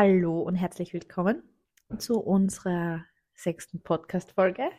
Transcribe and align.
Hallo 0.00 0.42
und 0.42 0.54
herzlich 0.54 0.92
willkommen 0.92 1.42
zu 1.98 2.20
unserer 2.20 3.04
sechsten 3.34 3.82
Podcast-Folge. 3.82 4.70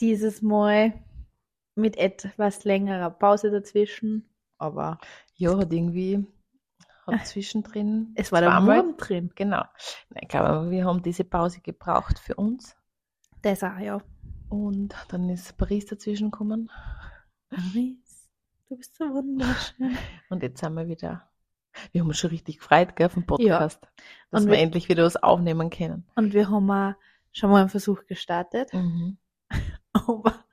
Dieses 0.00 0.40
Mal 0.40 0.92
mit 1.74 1.96
etwas 1.96 2.62
längerer 2.62 3.10
Pause 3.10 3.50
dazwischen, 3.50 4.32
aber 4.56 5.00
Ja, 5.34 5.58
hat 5.58 5.72
irgendwie, 5.72 6.24
hat 7.08 7.26
zwischendrin. 7.26 8.12
es 8.14 8.30
war 8.30 8.40
der 8.40 8.52
Wurm 8.52 8.96
drin. 8.96 9.32
Genau. 9.34 9.64
Nein, 10.10 10.22
ich 10.22 10.28
glaube, 10.28 10.70
wir 10.70 10.84
haben 10.84 11.02
diese 11.02 11.24
Pause 11.24 11.60
gebraucht 11.60 12.20
für 12.20 12.36
uns. 12.36 12.76
Das 13.42 13.64
auch, 13.64 13.78
ja. 13.78 14.00
Und 14.48 14.94
dann 15.08 15.28
ist 15.28 15.56
Paris 15.56 15.86
dazwischen 15.86 16.30
gekommen. 16.30 16.70
Paris, 17.48 18.30
du 18.68 18.76
bist 18.76 18.94
so 18.94 19.06
wunderschön. 19.06 19.98
Und 20.28 20.40
jetzt 20.44 20.60
sind 20.60 20.74
wir 20.74 20.86
wieder. 20.86 21.29
Wir 21.92 22.00
haben 22.00 22.08
uns 22.08 22.18
schon 22.18 22.30
richtig 22.30 22.58
gefreut, 22.58 22.96
gell, 22.96 23.08
vom 23.08 23.26
Podcast. 23.26 23.86
Dass 24.30 24.42
Und 24.42 24.48
wir 24.48 24.56
wir- 24.56 24.62
endlich 24.62 24.88
wieder 24.88 25.04
was 25.04 25.16
aufnehmen 25.16 25.70
können. 25.70 26.06
Und 26.16 26.32
wir 26.34 26.50
haben 26.50 26.70
auch 26.70 26.94
schon 27.32 27.50
mal 27.50 27.60
einen 27.60 27.68
Versuch 27.68 28.06
gestartet, 28.06 28.72
Mhm. 28.74 29.18
aber 29.92 30.44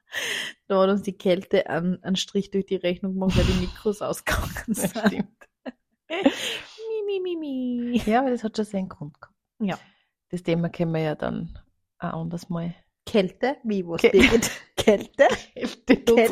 da 0.68 0.82
hat 0.82 0.90
uns 0.90 1.02
die 1.04 1.18
Kälte 1.18 1.70
einen, 1.70 2.02
einen 2.04 2.16
Strich 2.16 2.52
durch 2.52 2.66
die 2.66 2.76
Rechnung 2.76 3.14
gemacht, 3.14 3.38
weil 3.38 3.46
die 3.46 3.60
Mikros 3.62 4.02
ausgegangen 4.02 4.52
Das 4.68 4.82
sind. 4.82 4.98
stimmt. 5.08 5.48
mi, 6.10 7.04
mi, 7.06 7.20
mi, 7.20 7.36
mi. 7.36 8.02
Ja, 8.06 8.20
aber 8.22 8.30
das 8.32 8.44
hat 8.44 8.56
schon 8.56 8.66
seinen 8.66 8.90
Grund 8.90 9.20
gehabt. 9.20 9.36
Ja. 9.60 9.78
Das 10.30 10.44
Thema 10.44 10.70
können 10.70 10.94
wir 10.94 11.02
ja 11.02 11.16
dann 11.16 11.58
auch 12.00 12.14
anders 12.22 12.50
mal. 12.50 12.76
Kälte? 13.06 13.56
Wie, 13.64 13.86
was 13.88 14.02
Kä- 14.02 14.12
Birgit? 14.12 14.52
Kälte? 14.76 15.28
Kälte, 15.54 15.96
Kälte? 15.96 16.32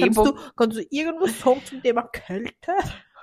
Kannst 0.00 0.18
du, 0.18 0.32
kannst 0.56 0.76
du 0.78 0.82
irgendwas 0.90 1.40
sagen 1.40 1.62
zum 1.64 1.82
Thema 1.82 2.02
Kälte? 2.08 2.72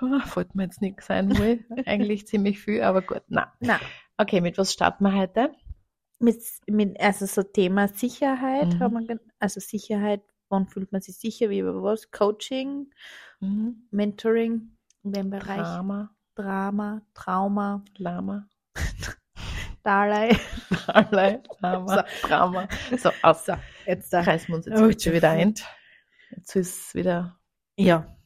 Fällt 0.26 0.54
mir 0.54 0.64
jetzt 0.64 0.80
nichts 0.80 1.10
ein, 1.10 1.36
wohl. 1.38 1.64
Eigentlich 1.86 2.26
ziemlich 2.26 2.60
viel, 2.60 2.82
aber 2.82 3.02
gut. 3.02 3.22
Na. 3.28 3.52
Nein. 3.60 3.80
Okay, 4.16 4.40
mit 4.40 4.58
was 4.58 4.72
starten 4.72 5.04
wir 5.04 5.14
heute? 5.14 5.52
Mit, 6.20 6.42
mit, 6.66 7.00
also 7.00 7.26
so 7.26 7.42
Thema 7.44 7.88
Sicherheit, 7.88 8.74
Mhm. 8.74 8.80
haben 8.80 9.08
wir, 9.08 9.20
also 9.38 9.60
Sicherheit, 9.60 10.22
wann 10.48 10.66
fühlt 10.66 10.90
man 10.90 11.00
sich 11.00 11.16
sicher, 11.16 11.50
wie 11.50 11.60
über 11.60 11.82
was? 11.82 12.10
Coaching, 12.10 12.90
Mhm. 13.40 13.86
Mentoring, 13.92 14.76
in 15.04 15.12
dem 15.12 15.30
Bereich 15.30 15.58
Drama, 15.58 16.10
Drama, 16.34 17.02
Trauma, 17.14 17.84
Lama. 17.96 18.48
Dalai. 19.84 20.36
Allerlei 20.88 21.40
Drama, 21.60 22.04
Drama. 22.22 22.68
So, 22.96 23.10
aus. 23.22 23.46
So, 23.46 23.54
jetzt 23.86 24.12
da. 24.12 24.20
Reißen 24.22 24.48
wir 24.48 24.56
uns 24.56 24.66
jetzt 24.66 24.80
Oh, 24.80 25.12
wieder 25.12 25.30
ein. 25.30 25.54
Jetzt 26.30 26.56
ist 26.56 26.86
es 26.88 26.94
wieder. 26.94 27.38
Ja. 27.76 28.17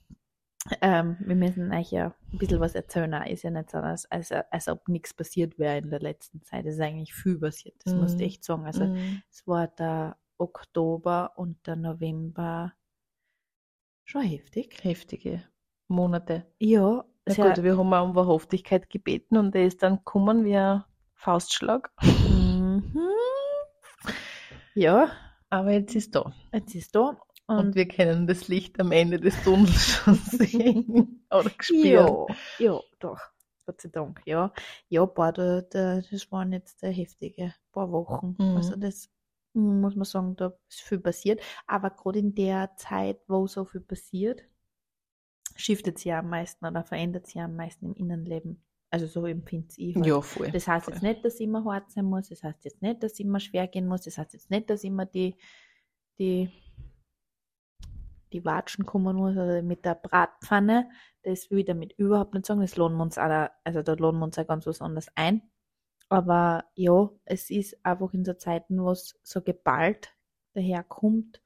Ähm, 0.80 1.16
wir 1.20 1.34
müssen 1.34 1.72
euch 1.72 1.91
ja 1.91 2.14
ein 2.32 2.38
bisschen 2.38 2.60
was 2.60 2.74
erzählen. 2.74 3.12
Ist 3.27 3.42
ja 3.42 3.50
nicht 3.50 3.70
so, 3.70 3.78
als, 3.78 4.08
als, 4.10 4.30
als 4.32 4.68
ob 4.68 4.86
nichts 4.88 5.12
passiert 5.12 5.58
wäre 5.58 5.78
in 5.78 5.91
der 5.91 6.00
letzten 6.00 6.42
Zeit. 6.42 6.66
Es 6.66 6.74
ist 6.74 6.80
eigentlich 6.80 7.14
viel 7.14 7.38
passiert. 7.38 7.74
Das 7.84 7.94
musst 7.94 8.14
du 8.20 8.22
Mhm. 8.22 8.27
echt 8.28 8.44
sagen. 8.44 8.66
Also, 8.66 8.84
Mhm. 8.86 9.22
es 9.30 9.46
war 9.46 9.66
der 9.68 10.16
Oktober 10.38 11.33
und 11.36 11.66
der 11.66 11.77
November 11.77 12.72
schon 14.05 14.22
heftig. 14.22 14.78
heftige 14.84 15.42
Monate. 15.88 16.46
Ja, 16.58 17.05
Na 17.27 17.34
sehr, 17.34 17.44
gut, 17.55 17.62
wir 17.64 17.77
haben 17.77 17.92
auch 17.92 18.05
um 18.05 18.14
Wahrhaftigkeit 18.14 18.88
gebeten 18.88 19.36
und 19.36 19.55
der 19.55 19.66
ist 19.66 19.83
dann 19.83 19.96
gekommen 19.96 20.44
wie 20.44 20.56
ein 20.56 20.84
Faustschlag. 21.14 21.90
Mhm. 22.02 22.92
Ja, 24.74 25.10
Aber 25.50 25.70
jetzt 25.72 25.94
ist 25.94 26.14
da. 26.14 26.33
jetzt 26.52 26.74
ist 26.74 26.94
da. 26.94 27.18
Und, 27.58 27.67
Und, 27.67 27.75
wir 27.75 27.89
können 27.89 28.27
das 28.27 28.48
Licht 28.48 28.78
am 28.81 28.92
Ende 28.92 29.20
des 29.20 29.41
Tunnels 29.42 29.86
schon 30.05 30.14
sehen. 30.14 31.25
Oder 31.31 31.50
spüren. 31.61 31.83
ja, 31.83 32.27
ja, 32.58 32.81
doch. 32.98 33.20
Gott 33.64 33.81
sei 33.81 33.91
Dank, 33.91 34.20
ja. 34.25 34.53
Ja, 34.89 35.05
boah, 35.05 35.33
da, 35.33 35.61
da, 35.62 36.00
das 36.00 36.33
waren 36.33 36.53
jetzt 36.53 36.83
heftige 36.83 37.55
paar 37.70 37.92
Wochen. 37.92 38.34
Mhm. 38.39 38.56
Also 38.56 38.77
das 38.77 39.08
muss 39.55 39.97
man 39.97 40.05
sagen, 40.05 40.36
da 40.36 40.53
ist 40.69 40.80
viel 40.80 40.98
passiert. 40.98 41.41
Aber 41.67 41.90
gerade 41.90 42.18
in 42.18 42.35
der 42.35 42.74
Zeit, 42.77 43.20
wo 43.29 43.46
so 43.46 43.64
viel 43.64 43.80
passiert, 43.80 44.42
shiftet 45.57 45.98
sie 45.98 46.11
ja 46.11 46.20
am 46.20 46.30
meisten 46.30 46.64
oder 46.64 46.84
verändert 46.84 47.27
sie 47.27 47.39
ja 47.39 47.45
am 47.45 47.57
meisten 47.57 47.86
im 47.86 47.95
Innenleben. 47.95 48.63
Also 48.90 49.07
so 49.07 49.27
empfinde 49.27 49.73
ich. 49.77 49.95
halt. 49.96 50.07
Ja, 50.07 50.20
voll. 50.20 50.51
Das 50.51 50.69
heißt 50.69 50.84
voll. 50.84 50.95
jetzt 50.95 51.02
nicht, 51.02 51.24
dass 51.24 51.40
immer 51.40 51.64
hart 51.64 51.90
sein 51.90 52.05
muss, 52.05 52.29
das 52.29 52.42
heißt 52.42 52.64
jetzt 52.64 52.83
nicht, 52.83 53.02
dass 53.02 53.19
immer 53.20 53.40
schwer 53.40 53.67
gehen 53.67 53.86
muss, 53.86 54.02
das 54.02 54.19
heißt 54.19 54.34
jetzt 54.34 54.51
nicht, 54.51 54.69
dass 54.69 54.84
immer 54.84 55.07
die, 55.07 55.34
die, 56.19 56.51
die 58.33 58.45
Watschen 58.45 58.87
kommen 58.87 59.17
muss 59.17 59.37
oder 59.37 59.63
mit 59.63 59.85
der 59.85 59.95
Bratpfanne. 59.95 60.89
Das 61.23 61.51
will 61.51 61.61
ich 61.61 61.67
damit 61.67 61.93
überhaupt 61.98 62.35
nicht 62.35 62.47
sagen. 62.47 62.61
Das 62.61 62.77
lohnen 62.77 62.97
wir 62.97 63.03
uns 63.03 63.19
auch, 63.19 63.48
also 63.65 63.83
da 63.83 63.95
lohnen 63.95 64.20
wir 64.20 64.25
uns 64.25 64.39
auch 64.39 64.47
ganz 64.47 64.67
was 64.67 64.81
anderes 64.81 65.09
ein. 65.15 65.43
Aber 66.09 66.65
ja, 66.75 67.11
es 67.25 67.51
ist 67.51 67.85
einfach 67.85 68.13
in 68.13 68.25
so 68.25 68.35
Zeiten, 68.35 68.83
wo 68.83 68.91
es 68.91 69.19
so 69.23 69.41
geballt 69.41 70.15
daherkommt, 70.55 71.41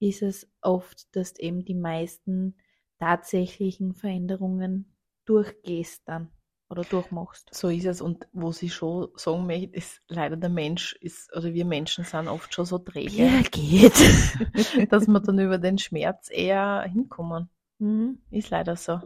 ist 0.00 0.22
es 0.22 0.50
oft, 0.62 1.14
dass 1.14 1.38
eben 1.38 1.64
die 1.64 1.74
meisten 1.74 2.56
tatsächlichen 2.98 3.94
Veränderungen 3.94 4.96
durchgehst 5.24 6.08
dann 6.08 6.30
oder 6.70 6.82
durchmachst. 6.82 7.48
So 7.54 7.68
ist 7.68 7.86
es. 7.86 8.00
Und 8.00 8.26
was 8.32 8.62
ich 8.62 8.74
schon 8.74 9.08
sagen 9.16 9.46
möchte, 9.46 9.76
ist 9.76 10.02
leider 10.08 10.36
der 10.36 10.50
Mensch 10.50 10.94
ist, 11.00 11.34
oder 11.36 11.52
wir 11.54 11.64
Menschen 11.64 12.04
sind 12.04 12.28
oft 12.28 12.52
schon 12.54 12.64
so 12.66 12.78
träge, 12.78 13.42
geht. 13.50 13.92
dass 14.92 15.06
wir 15.06 15.20
dann 15.20 15.38
über 15.38 15.58
den 15.58 15.78
Schmerz 15.78 16.28
eher 16.30 16.82
hinkommen. 16.82 17.48
Mhm. 17.78 18.18
Ist 18.30 18.50
leider 18.50 18.76
so. 18.76 19.00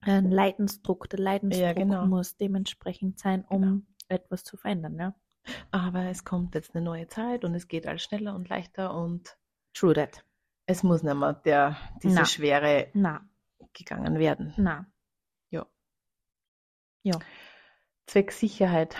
Ein 0.00 0.30
Leidensdruck, 0.30 1.08
der 1.08 1.20
Leidensdruck 1.20 1.64
Ja, 1.66 1.72
genau. 1.72 2.06
muss 2.06 2.36
dementsprechend 2.36 3.18
sein, 3.18 3.44
um 3.48 3.86
etwas 4.08 4.44
zu 4.44 4.56
verändern, 4.56 4.98
ja. 4.98 5.14
Aber 5.70 6.04
es 6.04 6.24
kommt 6.24 6.54
jetzt 6.54 6.74
eine 6.74 6.84
neue 6.84 7.06
Zeit 7.06 7.44
und 7.44 7.54
es 7.54 7.68
geht 7.68 7.86
alles 7.86 8.02
schneller 8.02 8.34
und 8.34 8.48
leichter 8.48 8.94
und 8.94 9.36
True 9.74 9.94
that. 9.94 10.24
es 10.66 10.82
muss 10.82 11.02
nicht 11.02 11.14
mehr 11.16 11.32
der, 11.34 11.76
diese 12.02 12.16
Na. 12.16 12.24
Schwere 12.26 12.88
Na, 12.94 13.26
gegangen 13.72 14.18
werden. 14.18 14.52
na. 14.56 14.86
Ja. 17.04 17.12
Ja. 17.14 17.20
Zweck 18.06 18.32
Sicherheit. 18.32 18.96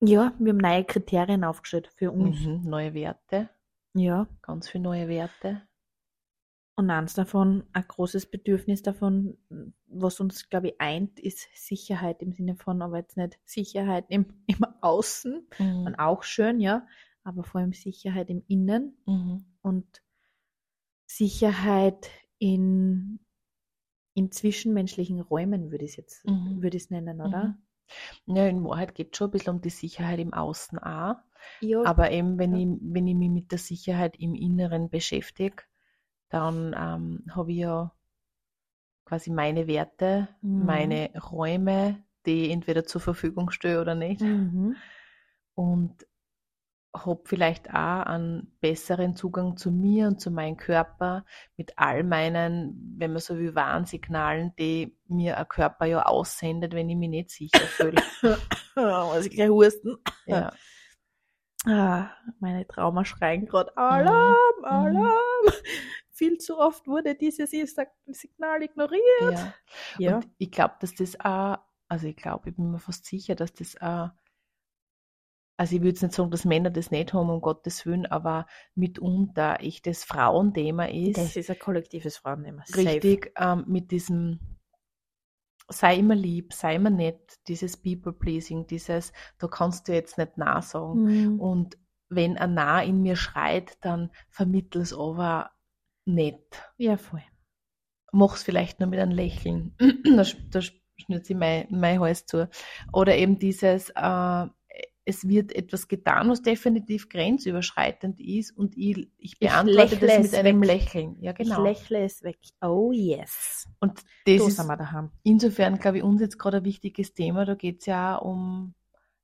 Ja, 0.00 0.34
wir 0.38 0.50
haben 0.52 0.58
neue 0.58 0.84
Kriterien 0.84 1.44
aufgestellt 1.44 1.88
für 1.96 2.12
uns. 2.12 2.40
Mhm. 2.40 2.62
Neue 2.62 2.94
Werte. 2.94 3.50
Ja. 3.94 4.28
Ganz 4.42 4.68
viele 4.68 4.84
neue 4.84 5.08
Werte. 5.08 5.62
Und 6.76 6.90
eins 6.90 7.14
davon, 7.14 7.64
ein 7.72 7.84
großes 7.86 8.26
Bedürfnis 8.26 8.82
davon, 8.82 9.38
was 9.86 10.18
uns, 10.18 10.48
glaube 10.50 10.68
ich, 10.70 10.80
eint, 10.80 11.20
ist 11.20 11.48
Sicherheit 11.54 12.20
im 12.20 12.32
Sinne 12.32 12.56
von, 12.56 12.82
aber 12.82 12.98
jetzt 12.98 13.16
nicht 13.16 13.38
Sicherheit 13.44 14.06
im, 14.08 14.26
im 14.48 14.64
Außen, 14.80 15.46
und 15.58 15.84
Mhm. 15.84 15.94
auch 15.98 16.24
schön, 16.24 16.60
ja, 16.60 16.86
aber 17.22 17.44
vor 17.44 17.60
allem 17.60 17.72
Sicherheit 17.72 18.28
im 18.28 18.42
Innen 18.48 18.98
Mhm. 19.06 19.44
und 19.62 20.02
Sicherheit 21.06 22.10
in, 22.38 23.20
in 24.14 24.32
zwischenmenschlichen 24.32 25.20
Räumen, 25.20 25.70
würde 25.70 25.84
ich 25.84 25.92
es 25.92 25.96
jetzt, 25.96 26.26
Mhm. 26.26 26.62
würde 26.62 26.76
ich 26.76 26.90
nennen, 26.90 27.20
oder? 27.20 27.56
Mhm. 27.56 27.62
Ja, 28.26 28.46
in 28.48 28.64
Wahrheit 28.64 28.94
geht 28.94 29.12
es 29.12 29.18
schon 29.18 29.28
ein 29.28 29.32
bisschen 29.32 29.54
um 29.56 29.60
die 29.62 29.70
Sicherheit 29.70 30.20
im 30.20 30.34
Außen 30.34 30.78
auch. 30.78 31.16
Ja, 31.60 31.80
Aber 31.82 32.10
eben, 32.12 32.38
wenn, 32.38 32.54
Ja. 32.54 32.58
ich, 32.58 32.68
wenn 32.82 33.06
ich 33.08 33.14
mich 33.16 33.30
mit 33.30 33.52
der 33.52 33.58
Sicherheit 33.58 34.16
im 34.18 34.34
Inneren 34.34 34.90
beschäftige, 34.90 35.64
dann 36.30 36.74
ähm, 36.78 37.24
habe 37.34 37.52
ich 37.52 37.58
ja 37.58 37.92
quasi 39.06 39.30
meine 39.30 39.66
Werte, 39.66 40.28
Mhm. 40.42 40.64
meine 40.64 41.10
Räume, 41.18 42.04
die 42.26 42.44
ich 42.46 42.50
entweder 42.50 42.84
zur 42.84 43.00
Verfügung 43.00 43.50
stelle 43.50 43.80
oder 43.80 43.94
nicht. 43.94 44.20
mhm. 44.20 44.82
Und 45.56 46.06
habe 46.94 47.20
vielleicht 47.24 47.68
auch 47.70 48.02
einen 48.06 48.56
besseren 48.60 49.16
Zugang 49.16 49.56
zu 49.56 49.70
mir 49.72 50.06
und 50.06 50.20
zu 50.20 50.30
meinem 50.30 50.56
Körper 50.56 51.24
mit 51.56 51.72
all 51.76 52.04
meinen, 52.04 52.94
wenn 52.98 53.12
man 53.12 53.20
so 53.20 53.36
will, 53.36 53.54
Warnsignalen, 53.54 54.52
die 54.58 54.96
mir 55.08 55.36
ein 55.38 55.48
Körper 55.48 55.86
ja 55.86 56.02
aussendet, 56.06 56.72
wenn 56.72 56.88
ich 56.88 56.96
mich 56.96 57.08
nicht 57.10 57.30
sicher 57.30 57.58
fühle. 57.66 58.00
Muss 58.76 59.26
ich 59.26 59.32
gleich 59.32 59.48
husten. 59.50 59.96
ja. 60.26 60.52
Ah, 61.66 62.10
meine 62.40 62.66
Trauma 62.66 63.06
schreien 63.06 63.46
gerade 63.46 63.74
Alarm, 63.74 64.34
Mhm. 64.58 64.64
Alarm. 64.66 65.46
Viel 66.10 66.36
zu 66.36 66.58
oft 66.58 66.86
wurde 66.86 67.14
dieses 67.14 67.50
Signal 67.50 68.62
ignoriert. 68.62 69.00
ja. 69.32 69.54
Ja. 69.98 70.16
Und 70.16 70.28
ich 70.36 70.50
glaube, 70.50 70.74
dass 70.80 70.94
das 70.94 71.18
auch, 71.20 71.56
also 71.88 72.06
ich 72.06 72.16
glaube, 72.16 72.50
ich 72.50 72.56
bin 72.56 72.70
mir 72.70 72.78
fast 72.78 73.06
sicher, 73.06 73.34
dass 73.34 73.54
das 73.54 73.80
auch, 73.80 74.10
also 75.56 75.76
ich 75.76 75.82
würde 75.82 75.90
jetzt 75.90 76.02
nicht 76.02 76.14
sagen, 76.14 76.30
dass 76.30 76.44
Männer 76.44 76.70
das 76.70 76.90
nicht 76.90 77.12
haben, 77.12 77.30
um 77.30 77.40
Gottes 77.40 77.86
Willen, 77.86 78.06
aber 78.06 78.46
mitunter 78.74 79.60
echt 79.60 79.86
das 79.86 80.04
Frauenthema 80.04 80.86
ist. 80.86 81.18
Das 81.18 81.36
ist 81.36 81.50
ein 81.50 81.58
kollektives 81.58 82.16
Frauenthema. 82.16 82.64
richtig 82.76 83.32
ähm, 83.36 83.64
mit 83.66 83.90
diesem 83.90 84.40
sei 85.68 85.96
immer 85.98 86.14
lieb, 86.14 86.52
sei 86.52 86.74
immer 86.76 86.90
nett, 86.90 87.38
dieses 87.48 87.76
People-Pleasing, 87.76 88.66
dieses, 88.66 89.12
da 89.38 89.48
kannst 89.48 89.88
du 89.88 89.94
jetzt 89.94 90.18
nicht 90.18 90.36
nah 90.36 90.60
sagen. 90.60 91.04
Mhm. 91.04 91.40
Und 91.40 91.78
wenn 92.08 92.36
ein 92.36 92.54
Nah 92.54 92.82
in 92.82 93.00
mir 93.00 93.16
schreit, 93.16 93.78
dann 93.80 94.10
vermittel 94.28 94.82
es 94.82 94.92
aber 94.92 95.52
nicht. 96.04 96.62
Ja, 96.76 96.96
voll. 96.96 97.22
Mach's 98.12 98.42
vielleicht 98.42 98.78
nur 98.80 98.88
mit 98.88 99.00
einem 99.00 99.12
Lächeln. 99.12 99.74
da, 100.04 100.24
da 100.50 100.60
schnürt 100.60 101.24
sie 101.24 101.34
mein, 101.34 101.66
mein 101.70 101.98
Hals 101.98 102.26
zu. 102.26 102.48
Oder 102.92 103.16
eben 103.16 103.38
dieses, 103.38 103.90
äh, 103.90 104.46
es 105.06 105.28
wird 105.28 105.52
etwas 105.52 105.86
getan, 105.88 106.30
was 106.30 106.40
definitiv 106.42 107.08
grenzüberschreitend 107.10 108.20
ist 108.20 108.56
und 108.56 108.76
ich, 108.76 109.08
ich 109.18 109.38
beantworte 109.38 109.94
ich 109.94 110.00
das 110.00 110.22
mit 110.22 110.34
einem 110.34 110.60
weg. 110.62 110.66
Lächeln. 110.68 111.16
Ja, 111.20 111.32
genau. 111.32 111.64
Ich 111.66 111.88
lächle 111.90 112.04
es 112.04 112.22
weg. 112.22 112.38
Oh 112.62 112.90
yes. 112.92 113.68
Und 113.80 113.98
das 114.26 114.38
Da 114.38 114.46
ist 114.46 114.58
wir 114.66 114.76
daheim. 114.76 115.10
insofern, 115.22 115.78
glaube 115.78 115.98
ich, 115.98 116.02
uns 116.04 116.20
jetzt 116.22 116.38
gerade 116.38 116.58
ein 116.58 116.64
wichtiges 116.64 117.12
Thema. 117.12 117.44
Da 117.44 117.54
geht 117.54 117.80
es 117.80 117.86
ja 117.86 118.18
auch 118.18 118.24
um 118.24 118.74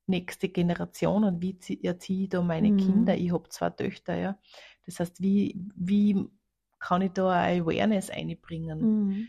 nächste 0.06 0.48
Generation 0.48 1.24
und 1.24 1.40
wie 1.40 1.54
zie- 1.54 1.82
erziehe 1.82 2.24
ich 2.24 2.28
da 2.30 2.42
meine 2.42 2.72
Mhm. 2.72 2.76
Kinder. 2.76 3.16
Ich 3.16 3.32
habe 3.32 3.48
zwei 3.48 3.70
Töchter, 3.70 4.16
ja. 4.16 4.38
Das 4.84 5.00
heißt, 5.00 5.22
wie, 5.22 5.56
wie 5.76 6.26
kann 6.78 7.00
ich 7.02 7.12
da 7.12 7.30
eine 7.30 7.62
Awareness 7.62 8.10
einbringen? 8.10 8.80
Mhm. 9.06 9.28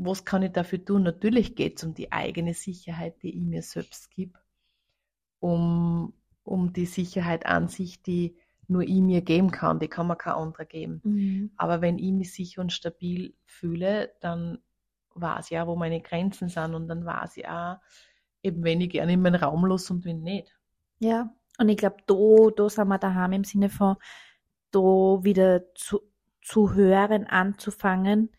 was 0.00 0.24
kann 0.24 0.42
ich 0.44 0.52
dafür 0.52 0.84
tun? 0.84 1.02
Natürlich 1.02 1.56
geht 1.56 1.78
es 1.78 1.84
um 1.84 1.92
die 1.92 2.12
eigene 2.12 2.54
Sicherheit, 2.54 3.20
die 3.22 3.30
ich 3.36 3.42
mir 3.42 3.62
selbst 3.62 4.10
gebe, 4.12 4.38
um, 5.40 6.12
um 6.44 6.72
die 6.72 6.86
Sicherheit 6.86 7.46
an 7.46 7.68
sich, 7.68 8.02
die 8.02 8.36
nur 8.68 8.82
ich 8.82 9.00
mir 9.00 9.22
geben 9.22 9.50
kann, 9.50 9.78
die 9.78 9.88
kann 9.88 10.06
mir 10.06 10.16
kein 10.16 10.34
anderer 10.34 10.66
geben. 10.66 11.00
Mhm. 11.02 11.50
Aber 11.56 11.80
wenn 11.80 11.98
ich 11.98 12.12
mich 12.12 12.32
sicher 12.32 12.60
und 12.60 12.72
stabil 12.72 13.34
fühle, 13.46 14.12
dann 14.20 14.58
weiß 15.14 15.46
ich 15.46 15.50
ja, 15.52 15.66
wo 15.66 15.74
meine 15.74 16.00
Grenzen 16.00 16.48
sind 16.48 16.74
und 16.74 16.86
dann 16.88 17.04
weiß 17.04 17.38
ich 17.38 17.48
auch, 17.48 17.78
eben 18.42 18.62
wenn 18.62 18.80
ich 18.80 18.90
gerne 18.90 19.14
in 19.14 19.22
meinen 19.22 19.36
Raum 19.36 19.64
los 19.64 19.90
und 19.90 20.04
wenn 20.04 20.22
nicht. 20.22 20.54
Ja, 20.98 21.34
und 21.58 21.68
ich 21.68 21.78
glaube, 21.78 21.96
da, 22.06 22.50
da 22.54 22.68
sind 22.68 22.88
wir 22.88 22.98
daheim 22.98 23.32
im 23.32 23.44
Sinne 23.44 23.68
von, 23.70 23.96
da 24.70 24.80
wieder 24.80 25.74
zu, 25.74 26.00
zu 26.42 26.74
hören, 26.74 27.26
anzufangen 27.26 28.30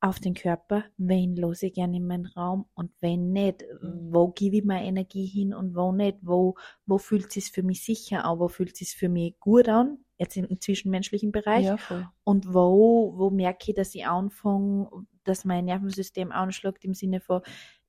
auf 0.00 0.18
den 0.18 0.34
Körper, 0.34 0.84
wen 0.96 1.36
los 1.36 1.62
ich 1.62 1.74
gerne 1.74 1.98
in 1.98 2.06
meinen 2.06 2.26
Raum 2.26 2.66
und 2.74 2.90
wenn 3.00 3.32
nicht, 3.32 3.64
wo 3.82 4.28
gebe 4.28 4.56
ich 4.56 4.64
meine 4.64 4.86
Energie 4.86 5.26
hin 5.26 5.52
und 5.52 5.76
wo 5.76 5.92
nicht, 5.92 6.18
wo, 6.22 6.54
wo 6.86 6.96
fühlt 6.98 7.36
es 7.36 7.50
für 7.50 7.62
mich 7.62 7.84
sicher 7.84 8.24
an, 8.24 8.38
wo 8.38 8.48
fühlt 8.48 8.80
es 8.80 8.94
für 8.94 9.10
mich 9.10 9.38
gut 9.40 9.68
an, 9.68 9.98
jetzt 10.18 10.36
im, 10.38 10.46
im 10.46 10.60
zwischenmenschlichen 10.60 11.32
Bereich? 11.32 11.66
Ja, 11.66 11.76
und 12.24 12.52
wo, 12.54 13.14
wo 13.16 13.30
merke 13.30 13.70
ich, 13.70 13.74
dass 13.76 13.94
ich 13.94 14.06
anfange, 14.06 14.88
dass 15.24 15.44
mein 15.44 15.66
Nervensystem 15.66 16.32
anschlägt 16.32 16.84
im 16.84 16.94
Sinne 16.94 17.20
von, 17.20 17.42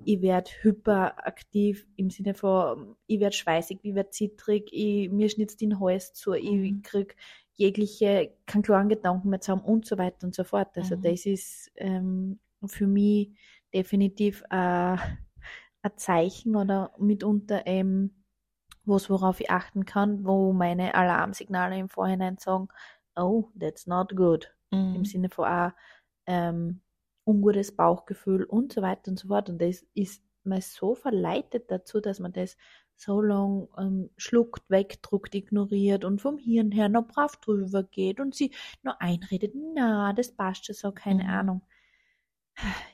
ich 0.04 0.22
werde 0.22 0.50
hyperaktiv, 0.62 1.88
im 1.96 2.10
Sinne 2.10 2.34
von, 2.34 2.96
ich 3.08 3.19
werde 3.19 3.36
schweißig, 3.36 3.80
ich 3.84 3.94
werde 3.96 4.10
zittrig, 4.10 4.69
ich, 4.72 5.10
mir 5.12 5.30
schnitzt 5.30 5.62
den 5.62 5.80
Hals 5.80 6.13
zu, 6.13 6.34
ich 6.34 6.52
Mhm. 6.52 6.81
krieg 6.81 7.16
jegliche, 7.62 8.34
keinen 8.48 8.63
klaren 8.63 8.90
Gedanken 8.90 9.30
mehr 9.30 9.42
zusammen 9.42 9.63
und 9.63 9.86
so 9.86 9.98
weiter 9.98 10.25
und 10.28 10.36
so 10.36 10.44
fort. 10.44 10.78
Also 10.78 10.96
Mhm. 10.96 11.02
das 11.02 11.25
ist 11.25 11.72
ähm, 11.75 12.40
für 12.66 12.88
mich 12.88 13.31
definitiv 13.74 14.44
äh, 14.52 14.98
ein 15.84 15.98
Zeichen 15.98 16.56
oder 16.56 16.94
mitunter 17.00 17.63
ähm, 17.66 18.24
was, 18.86 19.10
worauf 19.10 19.40
ich 19.40 19.50
achten 19.52 19.86
kann, 19.86 20.25
wo 20.25 20.54
meine 20.54 20.96
Alarmsignale 20.96 21.78
im 21.78 21.90
Vorhinein 21.90 22.38
sagen, 22.38 22.68
oh, 23.16 23.50
that's 23.60 23.88
not 23.88 24.16
good. 24.16 24.56
Im 24.92 25.06
Mhm. 25.06 25.06
Sinne 25.06 25.30
von 25.30 25.46
auch 25.46 25.72
ähm, 26.25 26.81
ungutes 27.25 27.75
Bauchgefühl 27.75 28.44
und 28.44 28.74
so 28.74 28.81
weiter 28.81 29.12
und 29.12 29.19
so 29.19 29.28
fort. 29.28 29.50
Und 29.50 29.62
das 29.62 29.86
ist 29.94 30.24
man 30.44 30.62
so 30.62 30.96
verleitet 30.96 31.69
dazu, 31.69 32.02
dass 32.02 32.19
man 32.19 32.34
das 32.34 32.58
so 33.01 33.21
lang 33.21 33.68
ähm, 33.77 34.09
schluckt, 34.18 34.63
wegdruckt, 34.69 35.36
ignoriert 35.36 36.06
und 36.06 36.21
vom 36.21 36.38
Hirn 36.38 36.71
her 36.71 36.89
noch 36.89 37.07
brav 37.07 37.38
drüber 37.38 37.83
geht 37.83 38.19
und 38.19 38.36
sie 38.36 38.51
noch 38.83 39.00
einredet, 39.00 39.53
na, 39.56 40.13
das 40.13 40.31
passt 40.33 40.65
schon 40.65 40.75
so, 40.75 40.92
keine 40.92 41.24
Mhm. 41.24 41.30
Ahnung. 41.30 41.62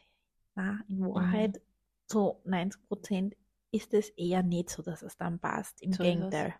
Na, 0.56 0.80
in 0.90 1.02
Wahrheit, 1.02 1.62
so 2.08 2.42
90 2.46 2.88
Prozent 2.88 3.36
ist 3.72 3.94
es 3.94 4.10
eher 4.12 4.44
nicht 4.44 4.70
so, 4.70 4.82
dass 4.84 5.02
es 5.04 5.18
dann 5.18 5.40
passt. 5.40 5.82
Im 5.82 5.92
So. 5.92 6.04
Gegenteil. 6.04 6.56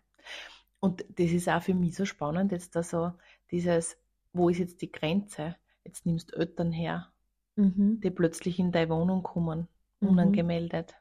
Und 0.80 1.04
das 1.18 1.30
ist 1.32 1.48
auch 1.48 1.62
für 1.62 1.74
mich 1.74 1.96
so 1.96 2.04
spannend, 2.04 2.52
jetzt 2.52 2.76
da 2.76 2.82
so 2.82 3.12
dieses, 3.50 3.96
wo 4.32 4.48
ist 4.48 4.58
jetzt 4.58 4.82
die 4.82 4.92
Grenze? 4.92 5.56
Jetzt 5.84 6.06
nimmst 6.06 6.34
Eltern 6.34 6.72
her, 6.72 7.12
Mhm. 7.56 8.02
die 8.02 8.10
plötzlich 8.10 8.58
in 8.58 8.72
deine 8.72 8.90
Wohnung 8.90 9.22
kommen, 9.22 9.68
Mhm. 10.00 10.10
unangemeldet. 10.10 10.96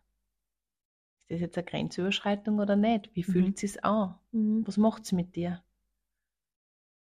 Ist 1.30 1.32
das 1.36 1.40
jetzt 1.42 1.58
eine 1.58 1.66
Grenzüberschreitung 1.66 2.60
oder 2.60 2.76
nicht? 2.76 3.16
Wie 3.16 3.24
Mhm. 3.28 3.32
fühlt 3.32 3.64
es 3.64 3.78
an? 3.78 4.16
Mhm. 4.32 4.68
Was 4.68 4.78
macht 4.78 5.04
es 5.04 5.12
mit 5.14 5.36
dir? 5.38 5.64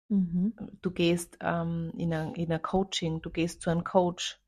Mhm. 0.08 0.52
Du 0.82 0.90
gehst 0.90 1.38
ähm, 1.40 1.92
in, 1.96 2.12
ein, 2.12 2.34
in 2.34 2.52
ein 2.52 2.62
Coaching, 2.62 3.22
du 3.22 3.30
gehst 3.30 3.62
zu 3.62 3.70
einem 3.70 3.84
Coach 3.84 4.40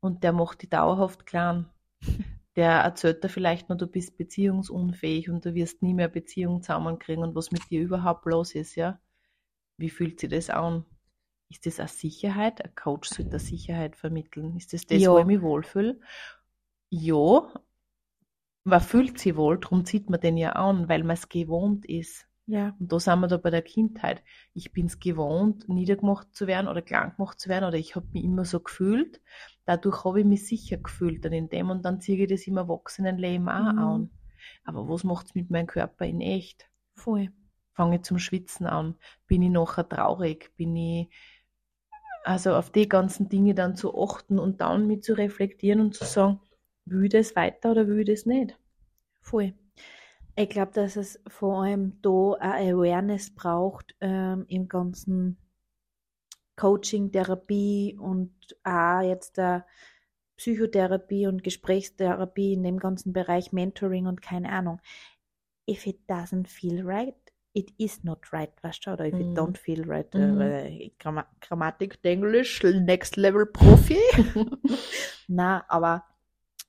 und 0.00 0.24
der 0.24 0.32
macht 0.32 0.62
dich 0.62 0.70
dauerhaft 0.70 1.26
klein. 1.26 1.66
Der 2.56 2.72
erzählt 2.80 3.24
dir 3.24 3.28
vielleicht 3.30 3.68
nur, 3.68 3.78
du 3.78 3.86
bist 3.86 4.16
beziehungsunfähig 4.18 5.30
und 5.30 5.44
du 5.44 5.54
wirst 5.54 5.82
nie 5.82 5.94
mehr 5.94 6.08
Beziehung 6.08 6.62
zusammenkriegen 6.62 7.22
und 7.24 7.34
was 7.36 7.52
mit 7.52 7.70
dir 7.70 7.80
überhaupt 7.82 8.26
los 8.26 8.54
ist, 8.54 8.76
ja? 8.76 9.00
Wie 9.78 9.90
fühlt 9.90 10.20
sich 10.20 10.30
das 10.30 10.50
an? 10.50 10.84
Ist 11.50 11.66
das 11.66 11.80
eine 11.80 11.88
Sicherheit? 11.88 12.64
Ein 12.64 12.74
Coach 12.74 13.10
sollte 13.10 13.32
eine 13.32 13.40
Sicherheit 13.40 13.96
vermitteln. 13.96 14.56
Ist 14.56 14.72
das 14.72 14.86
das, 14.86 15.02
Ja. 15.02 15.10
wo 15.10 15.18
ich 15.18 15.26
mich 15.26 15.42
wohlfühle? 15.42 16.00
Ja, 16.90 17.52
man 18.64 18.80
fühlt 18.80 19.18
sich 19.18 19.36
wohl, 19.36 19.58
darum 19.58 19.84
zieht 19.84 20.10
man 20.10 20.20
den 20.20 20.36
ja 20.36 20.52
an, 20.52 20.88
weil 20.88 21.02
man 21.02 21.14
es 21.14 21.28
gewohnt 21.28 21.84
ist. 21.86 22.26
Ja. 22.46 22.74
Und 22.80 22.90
da 22.92 22.98
sind 22.98 23.20
wir 23.20 23.28
da 23.28 23.36
bei 23.36 23.50
der 23.50 23.62
Kindheit. 23.62 24.22
Ich 24.54 24.72
bin 24.72 24.86
es 24.86 24.98
gewohnt, 24.98 25.68
niedergemacht 25.68 26.34
zu 26.34 26.46
werden 26.46 26.66
oder 26.68 26.82
klein 26.82 27.12
gemacht 27.16 27.38
zu 27.38 27.48
werden 27.48 27.64
oder 27.64 27.78
ich 27.78 27.94
habe 27.94 28.06
mich 28.12 28.24
immer 28.24 28.44
so 28.44 28.60
gefühlt. 28.60 29.20
Dadurch 29.66 30.04
habe 30.04 30.20
ich 30.20 30.26
mich 30.26 30.46
sicher 30.46 30.78
gefühlt 30.78 31.24
dann 31.24 31.32
in 31.32 31.48
dem 31.48 31.70
und 31.70 31.84
dann 31.84 32.00
ziehe 32.00 32.22
ich 32.24 32.28
das 32.28 32.46
im 32.46 32.56
Erwachsenenleben 32.56 33.48
auch 33.48 33.72
Mhm. 33.72 33.78
an. 33.78 34.10
Aber 34.64 34.88
was 34.88 35.04
macht 35.04 35.26
es 35.26 35.34
mit 35.34 35.50
meinem 35.50 35.66
Körper 35.66 36.06
in 36.06 36.20
echt? 36.20 36.68
Voll. 36.94 37.30
Fange 37.72 37.96
ich 37.96 38.02
zum 38.02 38.18
Schwitzen 38.18 38.66
an? 38.66 38.96
Bin 39.26 39.42
ich 39.42 39.50
nachher 39.50 39.88
traurig? 39.88 40.50
Bin 40.56 40.74
ich 40.76 41.08
also 42.24 42.54
auf 42.54 42.70
die 42.70 42.88
ganzen 42.88 43.28
Dinge 43.28 43.54
dann 43.54 43.76
zu 43.76 43.96
achten 44.02 44.38
und 44.38 44.60
dann 44.60 44.86
mit 44.86 45.04
zu 45.04 45.14
reflektieren 45.16 45.80
und 45.80 45.94
zu 45.94 46.04
sagen, 46.04 46.40
will 46.90 47.08
das 47.08 47.36
weiter 47.36 47.72
oder 47.72 47.86
will 47.86 48.00
ich 48.00 48.06
das 48.06 48.26
nicht? 48.26 48.58
Voll. 49.20 49.54
Ich 50.36 50.48
glaube, 50.48 50.72
dass 50.72 50.96
es 50.96 51.20
vor 51.26 51.62
allem 51.62 52.00
da 52.02 52.34
eine 52.40 52.72
Awareness 52.72 53.30
braucht 53.34 53.94
ähm, 54.00 54.44
im 54.48 54.68
ganzen 54.68 55.36
Coaching, 56.56 57.10
Therapie 57.10 57.96
und 57.98 58.32
auch 58.64 59.00
jetzt 59.00 59.38
der 59.38 59.66
Psychotherapie 60.36 61.26
und 61.26 61.42
Gesprächstherapie 61.42 62.54
in 62.54 62.62
dem 62.62 62.78
ganzen 62.78 63.12
Bereich 63.12 63.52
Mentoring 63.52 64.06
und 64.06 64.22
keine 64.22 64.50
Ahnung. 64.50 64.80
If 65.68 65.86
it 65.86 66.00
doesn't 66.08 66.48
feel 66.48 66.82
right, 66.84 67.14
it 67.52 67.72
is 67.78 68.04
not 68.04 68.32
right, 68.32 68.50
weißt 68.62 68.86
du? 68.86 68.92
Oder 68.92 69.06
if 69.06 69.14
Mhm. 69.14 69.20
it 69.20 69.38
don't 69.38 69.58
feel 69.58 69.84
right, 69.84 70.14
Mhm. 70.14 70.40
äh, 70.40 70.90
Gramma 70.98 71.26
Grammatik, 71.40 71.98
Englisch, 72.02 72.62
Next 72.62 73.16
Level 73.16 73.46
Profi. 73.46 73.98
Na, 75.28 75.64
aber 75.68 76.04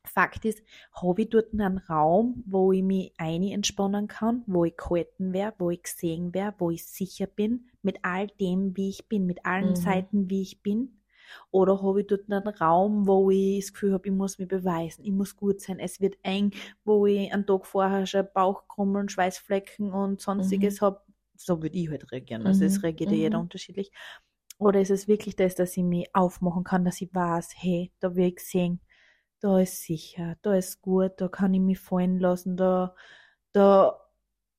Fakt 0.05 0.45
ist, 0.45 0.63
habe 0.93 1.21
ich 1.21 1.29
dort 1.29 1.53
einen 1.53 1.77
Raum, 1.77 2.43
wo 2.47 2.71
ich 2.71 2.83
mich 2.83 3.13
ein 3.17 3.43
entspannen 3.43 4.07
kann, 4.07 4.43
wo 4.47 4.65
ich 4.65 4.75
gehalten 4.75 5.31
werde, 5.33 5.55
wo 5.59 5.69
ich 5.69 5.83
gesehen 5.83 6.33
werde, 6.33 6.55
wo 6.59 6.71
ich 6.71 6.85
sicher 6.85 7.27
bin, 7.27 7.67
mit 7.81 7.99
all 8.03 8.27
dem, 8.27 8.75
wie 8.75 8.89
ich 8.89 9.07
bin, 9.07 9.25
mit 9.25 9.45
allen 9.45 9.75
Mhm. 9.75 9.75
Seiten, 9.75 10.29
wie 10.29 10.41
ich 10.41 10.61
bin? 10.63 10.97
Oder 11.51 11.81
habe 11.81 12.01
ich 12.01 12.07
dort 12.07 12.29
einen 12.31 12.47
Raum, 12.47 13.07
wo 13.07 13.29
ich 13.31 13.61
das 13.65 13.73
Gefühl 13.73 13.93
habe, 13.93 14.07
ich 14.09 14.13
muss 14.13 14.37
mich 14.39 14.47
beweisen, 14.47 15.05
ich 15.05 15.11
muss 15.11 15.35
gut 15.37 15.61
sein, 15.61 15.79
es 15.79 16.01
wird 16.01 16.17
eng, 16.23 16.51
wo 16.83 17.05
ich 17.05 17.31
einen 17.31 17.45
Tag 17.45 17.65
vorher 17.65 18.05
schon 18.05 18.27
Bauchkrummeln, 18.33 19.07
Schweißflecken 19.07 19.93
und 19.93 20.19
sonstiges 20.19 20.81
habe? 20.81 21.01
So 21.37 21.61
würde 21.61 21.77
ich 21.77 21.89
halt 21.89 22.11
reagieren. 22.11 22.45
Also 22.45 22.65
es 22.65 22.81
Mhm, 22.81 22.83
reagiert 22.83 23.11
ja 23.11 23.17
jeder 23.17 23.39
mhm. 23.39 23.39
unterschiedlich. 23.39 23.91
Oder 24.59 24.81
ist 24.81 24.91
es 24.91 25.07
wirklich 25.07 25.35
das, 25.35 25.55
dass 25.55 25.75
ich 25.77 25.83
mich 25.83 26.09
aufmachen 26.13 26.63
kann, 26.63 26.85
dass 26.85 27.01
ich 27.01 27.13
weiß, 27.13 27.53
hey, 27.57 27.91
da 27.99 28.15
will 28.15 28.27
ich 28.27 28.39
sehen, 28.39 28.79
da 29.41 29.59
ist 29.59 29.83
sicher, 29.83 30.37
da 30.41 30.55
ist 30.55 30.81
gut, 30.81 31.13
da 31.17 31.27
kann 31.27 31.53
ich 31.53 31.59
mich 31.61 31.79
fallen 31.79 32.19
lassen, 32.19 32.57
da, 32.57 32.95
da 33.53 33.99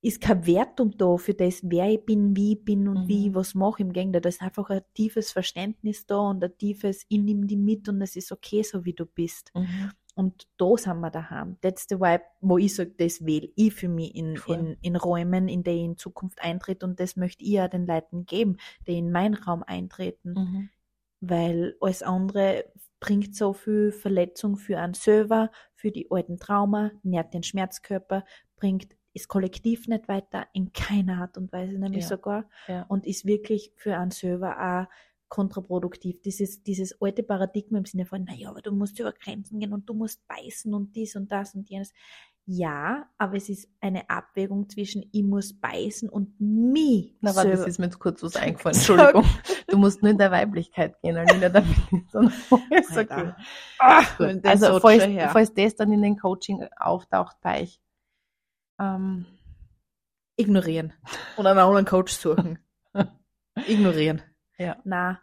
ist 0.03 0.21
keine 0.21 0.47
Wertung 0.47 0.97
da 0.99 1.17
für 1.17 1.35
das, 1.35 1.61
wer 1.65 1.89
ich 1.91 2.05
bin, 2.05 2.35
wie 2.37 2.55
ich 2.55 2.65
bin 2.65 2.89
und 2.89 3.07
wie 3.09 3.27
ich 3.27 3.31
Mhm. 3.31 3.35
was 3.37 3.55
mache. 3.55 3.83
Im 3.83 3.93
Gegenteil, 3.93 4.21
da 4.21 4.29
ist 4.29 4.43
einfach 4.43 4.69
ein 4.71 4.83
tiefes 4.95 5.31
Verständnis 5.33 6.07
da 6.07 6.19
und 6.19 6.43
ein 6.43 6.57
tiefes, 6.59 7.05
ich 7.09 7.21
nehme 7.21 7.47
die 7.47 7.57
mit 7.57 7.89
und 7.89 8.03
es 8.03 8.17
ist 8.17 8.33
okay, 8.33 8.63
so 8.65 8.85
wie 8.85 8.95
du 8.95 9.07
bist. 9.07 9.53
Mhm. 9.55 9.93
Und 10.15 10.49
da 10.59 10.77
sind 10.77 11.01
wir 11.01 11.11
daheim. 11.11 11.57
That's 11.63 11.87
the 11.89 11.97
vibe, 12.01 12.25
wo 12.41 12.59
ich 12.59 12.75
sage, 12.75 12.91
das 12.99 13.25
wähle 13.25 13.49
ich 13.57 13.73
für 13.75 13.89
mich 13.89 14.15
in, 14.15 14.37
in, 14.47 14.77
in 14.83 14.97
Räumen, 14.97 15.49
in 15.49 15.63
denen 15.63 15.79
ich 15.79 15.85
in 15.87 15.97
Zukunft 15.99 16.43
eintritt 16.43 16.85
und 16.85 17.01
das 17.01 17.17
möchte 17.17 17.45
ich 17.45 17.53
ja 17.53 17.69
den 17.69 17.87
Leuten 17.87 18.27
geben, 18.27 18.59
die 18.87 18.99
in 18.99 19.11
meinen 19.13 19.35
Raum 19.35 19.63
eintreten 19.63 20.35
Mhm. 20.35 20.71
weil 21.21 21.77
alles 21.81 22.03
andere 22.03 22.65
bringt 23.03 23.35
so 23.35 23.53
viel 23.53 23.91
Verletzung 23.91 24.57
für 24.57 24.79
einen 24.79 24.95
selber, 24.95 25.51
für 25.75 25.91
die 25.91 26.07
alten 26.09 26.39
Trauma, 26.39 26.93
nährt 27.03 27.35
den 27.35 27.43
Schmerzkörper, 27.43 28.25
bringt 28.55 28.97
das 29.13 29.27
Kollektiv 29.27 29.89
nicht 29.89 30.07
weiter, 30.09 30.47
in 30.53 30.73
keiner 30.73 31.21
Art 31.21 31.37
und 31.37 31.53
Weise 31.53 31.79
nämlich 31.79 32.05
Ja. 32.05 32.09
sogar, 32.11 32.49
Ja. 32.69 32.85
und 32.89 33.05
ist 33.05 33.27
wirklich 33.27 33.73
für 33.77 33.97
einen 33.99 34.13
selber 34.13 34.57
auch 34.87 34.87
kontraproduktiv. 35.29 36.21
Dieses, 36.23 36.63
dieses 36.63 37.01
alte 37.03 37.25
Paradigma 37.25 37.79
im 37.79 37.87
Sinne 37.87 38.07
von, 38.07 38.23
naja, 38.23 38.51
aber 38.51 38.63
du 38.63 38.71
musst 38.71 39.01
über 39.01 39.13
Grenzen 39.13 39.59
gehen 39.59 39.73
und 39.73 39.89
du 39.89 39.95
musst 39.95 40.25
beißen 40.29 40.73
und 40.73 40.95
dies 40.95 41.17
und 41.17 41.33
das 41.33 41.55
und 41.57 41.69
jenes. 41.71 41.93
Ja, 42.45 43.09
aber 43.19 43.37
es 43.37 43.49
ist 43.49 43.69
eine 43.81 44.11
Abwägung 44.11 44.69
zwischen 44.69 45.09
ich 45.13 45.23
muss 45.23 45.59
beißen 45.59 46.09
und 46.09 46.41
mich. 46.41 47.17
Na, 47.21 47.37
warte, 47.37 47.51
das 47.51 47.67
ist 47.67 47.79
mir 47.79 47.87
jetzt 47.87 48.01
kurz 48.01 48.23
was 48.23 48.35
eingefallen. 48.37 48.77
Entschuldigung. 48.77 49.25
Du 49.69 49.79
musst 49.79 50.03
nur 50.03 50.11
in 50.11 50.19
der 50.19 50.33
Weiblichkeit 50.33 51.01
gehen, 51.01 51.17
Alina, 51.17 51.49
damit 51.49 51.77
sondern 52.11 52.35
ist 52.71 52.97
okay. 52.97 53.33
Ach, 53.79 54.21
also, 54.43 54.81
falls, 54.81 55.05
falls 55.33 55.55
das 55.55 55.77
dann 55.77 55.93
in 55.93 56.03
den 56.03 56.19
Coaching 56.19 56.67
auftaucht 56.77 57.37
bei 57.43 57.63
euch, 57.63 57.81
ähm, 58.81 59.27
ignorieren. 60.37 60.93
Und 61.37 61.47
einen 61.47 61.59
anderen 61.59 61.87
Coach 61.87 62.13
suchen. 62.13 62.59
ignorieren. 63.67 64.23
Ja. 64.59 64.77
Na, 64.85 65.21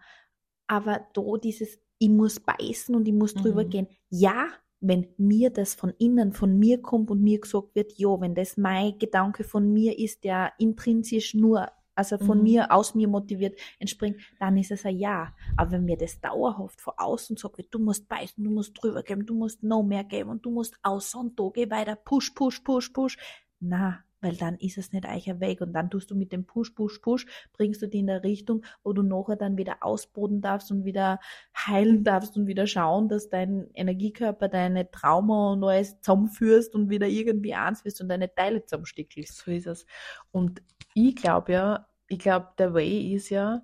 aber 0.67 1.07
da 1.13 1.21
dieses, 1.43 1.79
ich 1.97 2.09
muss 2.09 2.39
beißen 2.39 2.95
und 2.95 3.07
ich 3.07 3.13
muss 3.13 3.33
drüber 3.33 3.65
mhm. 3.65 3.69
gehen. 3.69 3.87
Ja, 4.09 4.47
wenn 4.81 5.07
mir 5.17 5.49
das 5.49 5.73
von 5.73 5.93
innen, 5.97 6.31
von 6.31 6.57
mir 6.57 6.81
kommt 6.81 7.11
und 7.11 7.21
mir 7.21 7.39
gesagt 7.39 7.75
wird, 7.75 7.93
ja, 7.97 8.19
wenn 8.21 8.35
das 8.35 8.57
mein 8.57 8.97
Gedanke 8.97 9.43
von 9.43 9.71
mir 9.71 9.97
ist, 9.99 10.23
der 10.23 10.53
intrinsisch 10.57 11.33
nur, 11.33 11.67
also 11.95 12.17
von 12.17 12.37
mhm. 12.37 12.43
mir, 12.43 12.71
aus 12.71 12.95
mir 12.95 13.09
motiviert 13.09 13.59
entspringt, 13.77 14.21
dann 14.39 14.55
ist 14.55 14.71
es 14.71 14.85
ein 14.85 14.97
Ja. 14.97 15.33
Aber 15.57 15.71
wenn 15.71 15.85
mir 15.85 15.97
das 15.97 16.21
dauerhaft 16.21 16.79
von 16.79 16.93
außen 16.95 17.35
sagt, 17.35 17.57
wird, 17.57 17.73
du 17.73 17.79
musst 17.79 18.07
beißen, 18.07 18.41
du 18.41 18.49
musst 18.49 18.81
drüber 18.81 19.03
geben, 19.03 19.25
du 19.25 19.35
musst 19.35 19.63
noch 19.63 19.83
mehr 19.83 20.05
geben 20.05 20.29
und 20.29 20.45
du 20.45 20.51
musst 20.51 20.75
aus 20.81 21.13
und 21.13 21.37
da 21.37 21.49
geh 21.53 21.69
weiter, 21.69 21.97
push, 21.97 22.31
push, 22.31 22.59
push, 22.61 22.89
push, 22.89 23.17
na, 23.59 24.05
weil 24.21 24.35
dann 24.35 24.55
ist 24.57 24.77
es 24.77 24.91
nicht 24.91 25.05
eicher 25.05 25.39
weg 25.39 25.61
und 25.61 25.73
dann 25.73 25.89
tust 25.89 26.11
du 26.11 26.15
mit 26.15 26.31
dem 26.31 26.45
Push, 26.45 26.71
Push, 26.71 26.99
Push, 26.99 27.25
bringst 27.53 27.81
du 27.81 27.87
die 27.87 27.99
in 27.99 28.07
der 28.07 28.23
Richtung, 28.23 28.65
wo 28.83 28.93
du 28.93 29.01
nachher 29.03 29.35
dann 29.35 29.57
wieder 29.57 29.77
ausboden 29.81 30.41
darfst 30.41 30.71
und 30.71 30.85
wieder 30.85 31.19
heilen 31.55 32.03
darfst 32.03 32.37
und 32.37 32.47
wieder 32.47 32.67
schauen, 32.67 33.09
dass 33.09 33.29
dein 33.29 33.69
Energiekörper 33.73 34.47
deine 34.47 34.89
Trauma 34.91 35.53
und 35.53 35.63
alles 35.63 35.99
zusammenführst 36.01 36.75
und 36.75 36.89
wieder 36.89 37.07
irgendwie 37.07 37.53
eins 37.53 37.85
wirst 37.85 38.01
und 38.01 38.09
deine 38.09 38.33
Teile 38.33 38.63
zusammenstickelst. 38.63 39.37
So 39.37 39.51
ist 39.51 39.67
es. 39.67 39.85
Und 40.31 40.61
ich 40.93 41.15
glaube 41.15 41.53
ja, 41.53 41.87
ich 42.07 42.19
glaube, 42.19 42.47
der 42.57 42.73
Way 42.73 43.13
ist 43.13 43.29
ja, 43.29 43.63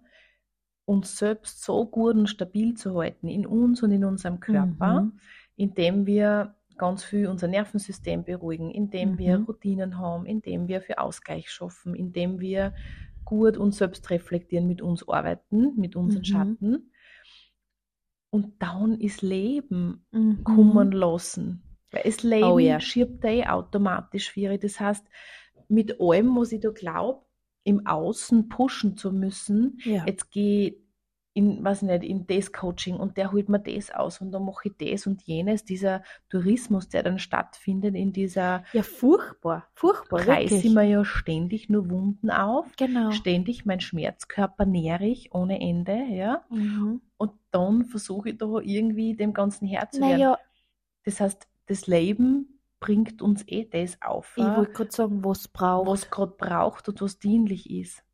uns 0.85 1.17
selbst 1.17 1.63
so 1.63 1.85
gut 1.85 2.15
und 2.15 2.27
stabil 2.27 2.75
zu 2.75 2.95
halten, 2.95 3.27
in 3.27 3.45
uns 3.45 3.81
und 3.83 3.91
in 3.91 4.05
unserem 4.05 4.39
Körper, 4.39 5.01
mhm. 5.01 5.19
indem 5.55 6.05
wir 6.05 6.55
ganz 6.77 7.03
viel 7.03 7.27
unser 7.27 7.47
Nervensystem 7.47 8.23
beruhigen, 8.23 8.71
indem 8.71 9.13
mhm. 9.13 9.17
wir 9.17 9.37
Routinen 9.39 9.97
haben, 9.97 10.25
indem 10.25 10.67
wir 10.67 10.81
für 10.81 10.99
Ausgleich 10.99 11.49
schaffen, 11.49 11.95
indem 11.95 12.39
wir 12.39 12.73
gut 13.23 13.57
uns 13.57 13.77
selbst 13.77 14.09
reflektieren, 14.09 14.67
mit 14.67 14.81
uns 14.81 15.07
arbeiten, 15.07 15.73
mit 15.75 15.95
unseren 15.95 16.21
mhm. 16.21 16.25
Schatten. 16.25 16.91
Und 18.29 18.61
dann 18.61 18.99
ist 18.99 19.21
Leben 19.21 20.05
mhm. 20.11 20.43
kommen 20.43 20.91
lassen. 20.91 21.63
Weil 21.91 22.03
das 22.03 22.23
Leben 22.23 22.43
oh, 22.43 22.59
ja. 22.59 22.79
schiebt 22.79 23.23
eh 23.23 23.45
automatisch 23.45 24.31
für 24.31 24.57
Das 24.57 24.79
heißt, 24.79 25.05
mit 25.67 25.99
allem, 25.99 26.35
was 26.35 26.51
ich 26.51 26.59
da 26.59 26.69
glaube, 26.69 27.25
im 27.63 27.87
Außen 27.87 28.49
pushen 28.49 28.95
zu 28.97 29.11
müssen, 29.11 29.79
ja. 29.83 30.05
jetzt 30.05 30.29
gehe 30.31 30.75
in, 31.35 31.65
weiß 31.65 31.81
nicht, 31.81 32.03
in 32.05 32.25
das 32.27 32.53
Coaching 32.53 32.95
und 32.95 33.17
der 33.17 33.33
holt 33.33 33.49
mir 33.49 33.59
das 33.59 33.91
aus 33.91 34.21
und 34.21 34.31
dann 34.31 34.45
mache 34.45 34.69
ich 34.69 34.77
das 34.77 35.05
und 35.05 35.21
jenes, 35.23 35.65
dieser 35.65 36.01
Tourismus, 36.29 36.87
der 36.87 37.03
dann 37.03 37.19
stattfindet 37.19 37.93
in 37.93 38.13
dieser 38.13 38.63
Ja, 38.71 38.83
furchtbar, 38.83 39.67
furchtbar. 39.73 40.25
Reiße 40.25 40.55
ich 40.55 40.73
mir 40.73 40.85
ja 40.85 41.03
ständig 41.03 41.69
nur 41.69 41.89
Wunden 41.89 42.31
auf. 42.31 42.67
Genau. 42.77 43.11
Ständig 43.11 43.65
mein 43.65 43.81
Schmerzkörper 43.81 44.65
nähere 44.65 45.05
ich 45.05 45.35
ohne 45.35 45.59
Ende, 45.59 46.05
ja. 46.09 46.45
Mhm. 46.49 47.01
Und 47.17 47.33
dann 47.51 47.83
versuche 47.83 48.29
ich 48.29 48.37
da 48.37 48.45
irgendwie 48.61 49.13
dem 49.13 49.33
Ganzen 49.33 49.67
Herr 49.67 49.89
zu 49.89 49.99
werden. 49.99 50.11
Naja. 50.11 50.37
Das 51.03 51.19
heißt, 51.19 51.49
das 51.65 51.85
Leben 51.85 52.61
bringt 52.79 53.21
uns 53.21 53.43
eh 53.47 53.65
das 53.65 54.01
auf. 54.01 54.35
Ich 54.37 54.43
wollte 54.45 54.71
gerade 54.71 54.91
sagen, 54.91 55.25
was 55.25 55.49
braucht. 55.49 55.87
Was 55.87 56.09
gerade 56.09 56.33
braucht 56.37 56.87
und 56.87 57.01
was 57.01 57.19
dienlich 57.19 57.69
ist. 57.69 58.05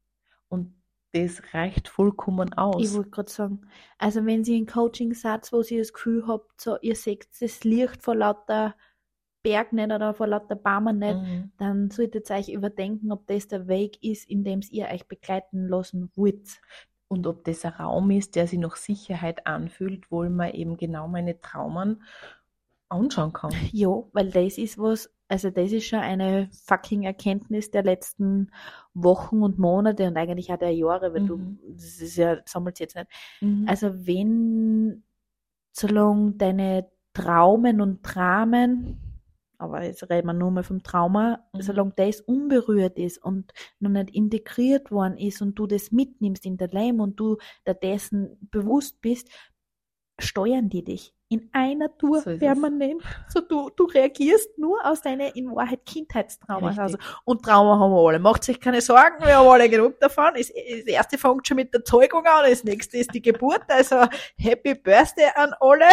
Und 0.49 0.73
das 1.13 1.41
reicht 1.53 1.87
vollkommen 1.87 2.53
aus. 2.53 2.83
Ich 2.83 2.93
wollte 2.93 3.09
gerade 3.09 3.31
sagen, 3.31 3.61
also 3.97 4.25
wenn 4.25 4.43
Sie 4.43 4.55
einen 4.55 4.65
Coaching-Satz, 4.65 5.51
wo 5.51 5.61
Sie 5.61 5.77
das 5.77 5.93
Gefühl 5.93 6.25
habt, 6.27 6.59
so, 6.59 6.77
ihr 6.81 6.95
seht 6.95 7.27
das 7.41 7.63
Licht 7.63 8.01
vor 8.01 8.15
lauter 8.15 8.75
Berg 9.43 9.73
nicht 9.73 9.91
oder 9.91 10.13
vor 10.13 10.27
lauter 10.27 10.55
Baumen 10.55 10.99
nicht, 10.99 11.17
mhm. 11.17 11.51
dann 11.57 11.89
solltet 11.89 12.29
ihr 12.29 12.35
euch 12.35 12.49
überdenken, 12.49 13.11
ob 13.11 13.27
das 13.27 13.47
der 13.47 13.67
Weg 13.67 14.01
ist, 14.03 14.29
in 14.29 14.43
dem 14.43 14.61
ihr 14.69 14.87
euch 14.87 15.07
begleiten 15.07 15.67
lassen 15.67 16.11
wollt. 16.15 16.61
Und 17.07 17.27
ob 17.27 17.43
das 17.43 17.65
ein 17.65 17.73
Raum 17.73 18.09
ist, 18.11 18.35
der 18.35 18.47
sich 18.47 18.59
noch 18.59 18.77
Sicherheit 18.77 19.45
anfühlt, 19.45 20.09
wo 20.11 20.23
man 20.29 20.53
eben 20.53 20.77
genau 20.77 21.09
meine 21.09 21.41
Traumen 21.41 22.03
anschauen 22.87 23.33
kann. 23.33 23.53
Ja, 23.71 24.03
weil 24.13 24.29
das 24.29 24.57
ist 24.57 24.77
was, 24.77 25.13
also 25.31 25.49
das 25.49 25.71
ist 25.71 25.85
schon 25.85 25.99
eine 25.99 26.49
fucking 26.65 27.03
Erkenntnis 27.03 27.71
der 27.71 27.83
letzten 27.83 28.51
Wochen 28.93 29.43
und 29.43 29.57
Monate 29.57 30.05
und 30.07 30.17
eigentlich 30.17 30.51
auch 30.51 30.57
der 30.57 30.75
Jahre, 30.75 31.13
weil 31.13 31.21
mhm. 31.21 31.27
du, 31.27 31.57
das 31.69 32.01
ist 32.01 32.17
ja, 32.17 32.39
sammelt 32.45 32.79
jetzt 32.81 32.97
nicht. 32.97 33.07
Mhm. 33.39 33.65
Also 33.65 34.05
wenn, 34.05 35.03
solange 35.71 36.33
deine 36.33 36.91
Traumen 37.13 37.79
und 37.79 38.01
Dramen, 38.01 38.99
aber 39.57 39.85
jetzt 39.85 40.09
reden 40.09 40.27
wir 40.27 40.33
nur 40.33 40.51
mal 40.51 40.63
vom 40.63 40.83
Trauma, 40.83 41.39
mhm. 41.53 41.61
solange 41.61 41.93
das 41.95 42.19
unberührt 42.19 42.99
ist 42.99 43.23
und 43.23 43.53
noch 43.79 43.89
nicht 43.89 44.09
integriert 44.09 44.91
worden 44.91 45.17
ist 45.17 45.41
und 45.41 45.55
du 45.55 45.65
das 45.65 45.93
mitnimmst 45.93 46.45
in 46.45 46.57
der 46.57 46.67
Leim 46.69 46.99
und 46.99 47.21
du 47.21 47.37
da 47.63 47.73
dessen 47.73 48.37
bewusst 48.51 48.99
bist, 48.99 49.29
steuern 50.21 50.69
die 50.69 50.83
dich 50.83 51.13
in 51.31 51.49
einer 51.53 51.97
Tour 51.97 52.19
so 52.19 52.37
permanent. 52.37 53.01
So 53.29 53.39
du, 53.39 53.69
du 53.69 53.85
reagierst 53.85 54.57
nur 54.57 54.85
aus 54.85 55.01
deiner 55.01 55.33
in 55.33 55.49
Wahrheit 55.55 55.85
Kindheitstrauma. 55.85 56.75
Also, 56.77 56.97
und 57.23 57.41
Trauma 57.41 57.79
haben 57.79 57.91
wir 57.93 58.05
alle. 58.05 58.19
Macht 58.19 58.43
sich 58.43 58.59
keine 58.59 58.81
Sorgen, 58.81 59.23
wir 59.23 59.37
haben 59.37 59.47
alle 59.47 59.69
genug 59.69 59.97
davon. 60.01 60.33
Das, 60.35 60.47
das 60.49 60.85
erste 60.85 61.17
fängt 61.17 61.47
schon 61.47 61.55
mit 61.55 61.73
der 61.73 61.85
Zeugung 61.85 62.25
an, 62.25 62.49
das 62.49 62.65
nächste 62.65 62.97
ist 62.97 63.13
die 63.13 63.21
Geburt. 63.21 63.63
Also 63.69 64.07
Happy 64.37 64.75
Birthday 64.75 65.29
an 65.35 65.53
alle. 65.61 65.85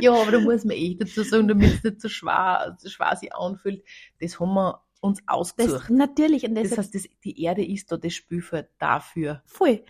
Ja, 0.00 0.12
aber 0.12 0.32
da 0.32 0.40
muss 0.40 0.64
man 0.64 0.76
echt 0.76 1.00
dazu 1.00 1.22
sagen, 1.22 1.48
damit 1.48 1.76
es 1.76 1.82
nicht 1.82 2.02
so 2.02 2.08
schwer, 2.08 2.76
so 2.78 2.90
schwer 2.90 3.16
sich 3.16 3.34
anfühlt, 3.34 3.82
das 4.20 4.38
haben 4.38 4.52
wir 4.52 4.82
uns 5.00 5.22
ausgesucht. 5.26 5.84
Das, 5.84 5.88
natürlich. 5.88 6.44
Und 6.44 6.56
das 6.56 6.76
heißt, 6.76 6.94
das, 6.94 7.04
die 7.24 7.42
Erde 7.42 7.64
ist 7.64 7.90
da 7.90 7.96
das 7.96 8.12
Spielfeld 8.12 8.68
dafür. 8.78 9.42
Voll. 9.46 9.82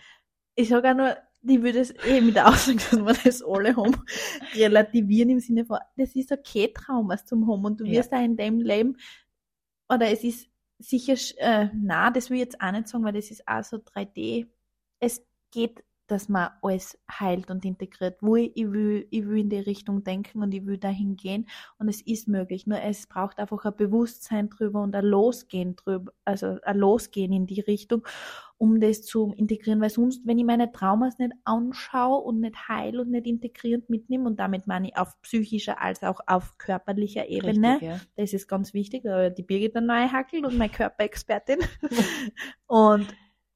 Ich 0.54 0.68
sage 0.68 0.90
auch 0.90 0.94
nur, 0.94 1.16
die 1.44 1.62
würde 1.62 1.80
es 1.80 1.94
eh 2.04 2.20
mit 2.20 2.36
der 2.36 2.48
Aussage, 2.48 2.78
dass 2.78 2.92
wir 2.92 3.14
das 3.24 3.42
alle 3.42 3.76
haben, 3.76 3.94
relativieren 4.54 5.30
im 5.30 5.40
Sinne 5.40 5.64
von, 5.64 5.78
das 5.96 6.14
ist 6.14 6.32
okay, 6.32 6.72
Traumas 6.72 7.24
zum 7.26 7.48
haben 7.48 7.64
und 7.64 7.80
du 7.80 7.84
wirst 7.84 8.12
ja. 8.12 8.18
auch 8.18 8.24
in 8.24 8.36
deinem 8.36 8.60
Leben, 8.60 8.96
oder 9.88 10.10
es 10.10 10.24
ist 10.24 10.48
sicher, 10.78 11.14
äh, 11.38 11.68
na, 11.74 12.10
das 12.10 12.30
will 12.30 12.38
ich 12.38 12.44
jetzt 12.44 12.60
auch 12.60 12.72
nicht 12.72 12.88
sagen, 12.88 13.04
weil 13.04 13.12
das 13.12 13.30
ist 13.30 13.46
auch 13.46 13.62
so 13.62 13.76
3D. 13.76 14.48
Es 15.00 15.24
geht 15.50 15.84
dass 16.06 16.28
man 16.28 16.50
alles 16.62 16.98
heilt 17.10 17.50
und 17.50 17.64
integriert. 17.64 18.18
Wo 18.20 18.36
ich, 18.36 18.52
ich, 18.54 18.70
will, 18.70 19.06
ich 19.10 19.26
will 19.26 19.38
in 19.38 19.50
die 19.50 19.58
Richtung 19.58 20.04
denken 20.04 20.42
und 20.42 20.52
ich 20.52 20.66
will 20.66 20.78
dahin 20.78 21.16
gehen 21.16 21.46
und 21.78 21.88
es 21.88 22.02
ist 22.02 22.28
möglich. 22.28 22.66
Nur 22.66 22.80
es 22.82 23.06
braucht 23.06 23.38
einfach 23.38 23.64
ein 23.64 23.76
Bewusstsein 23.76 24.50
drüber 24.50 24.82
und 24.82 24.94
ein 24.94 25.04
Losgehen 25.04 25.76
drüber, 25.76 26.12
also 26.24 26.58
ein 26.62 26.76
Losgehen 26.76 27.32
in 27.32 27.46
die 27.46 27.60
Richtung, 27.60 28.06
um 28.58 28.80
das 28.80 29.02
zu 29.02 29.32
integrieren. 29.36 29.80
Weil 29.80 29.90
sonst, 29.90 30.26
wenn 30.26 30.38
ich 30.38 30.44
meine 30.44 30.72
Traumas 30.72 31.18
nicht 31.18 31.32
anschaue 31.44 32.22
und 32.22 32.40
nicht 32.40 32.68
heil 32.68 33.00
und 33.00 33.10
nicht 33.10 33.26
integrierend 33.26 33.88
mitnehme, 33.88 34.26
und 34.26 34.38
damit 34.38 34.66
meine 34.66 34.88
ich 34.88 34.96
auf 34.96 35.20
psychischer 35.22 35.80
als 35.80 36.02
auch 36.02 36.20
auf 36.26 36.58
körperlicher 36.58 37.28
Ebene, 37.28 37.74
Richtig, 37.74 37.88
ja. 37.88 38.00
das 38.16 38.32
ist 38.32 38.46
ganz 38.46 38.74
wichtig, 38.74 39.04
da 39.04 39.30
die 39.30 39.42
Birgit 39.42 39.74
dann 39.74 39.86
neu 39.86 40.08
hackelt 40.08 40.44
und 40.44 40.58
meine 40.58 40.72
Körperexpertin. 40.72 41.58
und 42.66 43.06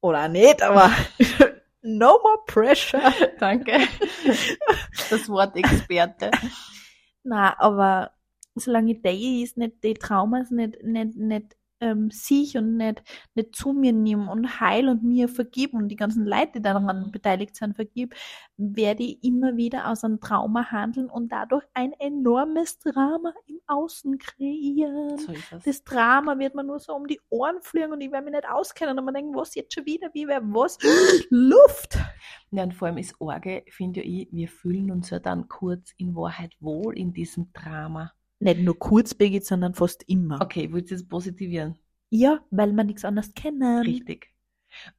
oder 0.01 0.29
nicht, 0.29 0.61
aber 0.63 0.91
No 1.89 2.19
more 2.21 2.43
pressure. 2.45 3.01
Danke. 3.39 3.79
Das 5.09 5.27
Wort 5.27 5.55
Experte. 5.55 6.29
Na, 7.23 7.59
aber 7.59 8.11
solange 8.53 8.91
ich 8.91 9.01
die 9.01 9.41
ist, 9.41 9.57
nicht 9.57 9.83
die 9.83 9.95
Traumas 9.95 10.51
nicht, 10.51 10.83
nicht, 10.83 11.15
nicht 11.15 11.57
ähm, 11.81 12.11
sich 12.11 12.57
und 12.57 12.77
nicht, 12.77 13.03
nicht 13.35 13.55
zu 13.55 13.73
mir 13.73 13.93
nehmen 13.93 14.27
und 14.27 14.59
heil 14.59 14.89
und 14.89 15.03
mir 15.03 15.27
vergib 15.29 15.73
und 15.73 15.87
die 15.87 15.95
ganzen 15.95 16.25
Leute, 16.25 16.53
die 16.55 16.61
daran 16.61 17.07
mhm. 17.07 17.11
beteiligt 17.11 17.55
sind, 17.55 17.75
vergib, 17.75 18.15
werde 18.57 19.03
ich 19.03 19.23
immer 19.23 19.57
wieder 19.57 19.89
aus 19.89 20.03
einem 20.03 20.19
Trauma 20.19 20.71
handeln 20.71 21.09
und 21.09 21.31
dadurch 21.31 21.65
ein 21.73 21.93
enormes 21.93 22.79
Drama 22.79 23.33
im 23.47 23.59
Außen 23.67 24.17
kreieren. 24.17 25.17
So 25.17 25.33
das. 25.51 25.63
das. 25.63 25.83
Drama 25.83 26.37
wird 26.37 26.55
man 26.55 26.67
nur 26.67 26.79
so 26.79 26.93
um 26.93 27.07
die 27.07 27.21
Ohren 27.29 27.61
fliegen 27.61 27.93
und 27.93 28.01
ich 28.01 28.11
werde 28.11 28.25
mich 28.25 28.33
nicht 28.33 28.49
auskennen 28.49 28.97
und 28.97 29.05
man 29.05 29.13
denkt, 29.13 29.35
was 29.35 29.55
jetzt 29.55 29.73
schon 29.73 29.85
wieder, 29.85 30.09
wie 30.13 30.27
wer 30.27 30.41
was? 30.43 30.77
Luft! 31.29 31.97
Ja, 32.51 32.63
und 32.63 32.73
vor 32.73 32.87
allem 32.87 32.97
ist 32.97 33.19
Orge, 33.19 33.63
finde 33.69 34.01
ich, 34.01 34.27
wir 34.31 34.47
fühlen 34.47 34.91
uns 34.91 35.09
ja 35.09 35.19
dann 35.19 35.47
kurz 35.47 35.93
in 35.97 36.15
Wahrheit 36.15 36.55
wohl 36.59 36.97
in 36.97 37.13
diesem 37.13 37.51
Drama. 37.53 38.11
Nicht 38.39 38.61
nur 38.61 38.79
kurz, 38.79 39.13
Birgit, 39.13 39.45
sondern 39.45 39.73
fast 39.73 40.03
immer. 40.07 40.41
Okay, 40.41 40.71
willst 40.71 40.91
du 40.91 40.95
es 40.95 41.07
positivieren? 41.07 41.77
Ja, 42.09 42.39
weil 42.51 42.73
man 42.73 42.87
nichts 42.87 43.05
anderes 43.05 43.33
kennen. 43.33 43.81
Richtig. 43.81 44.33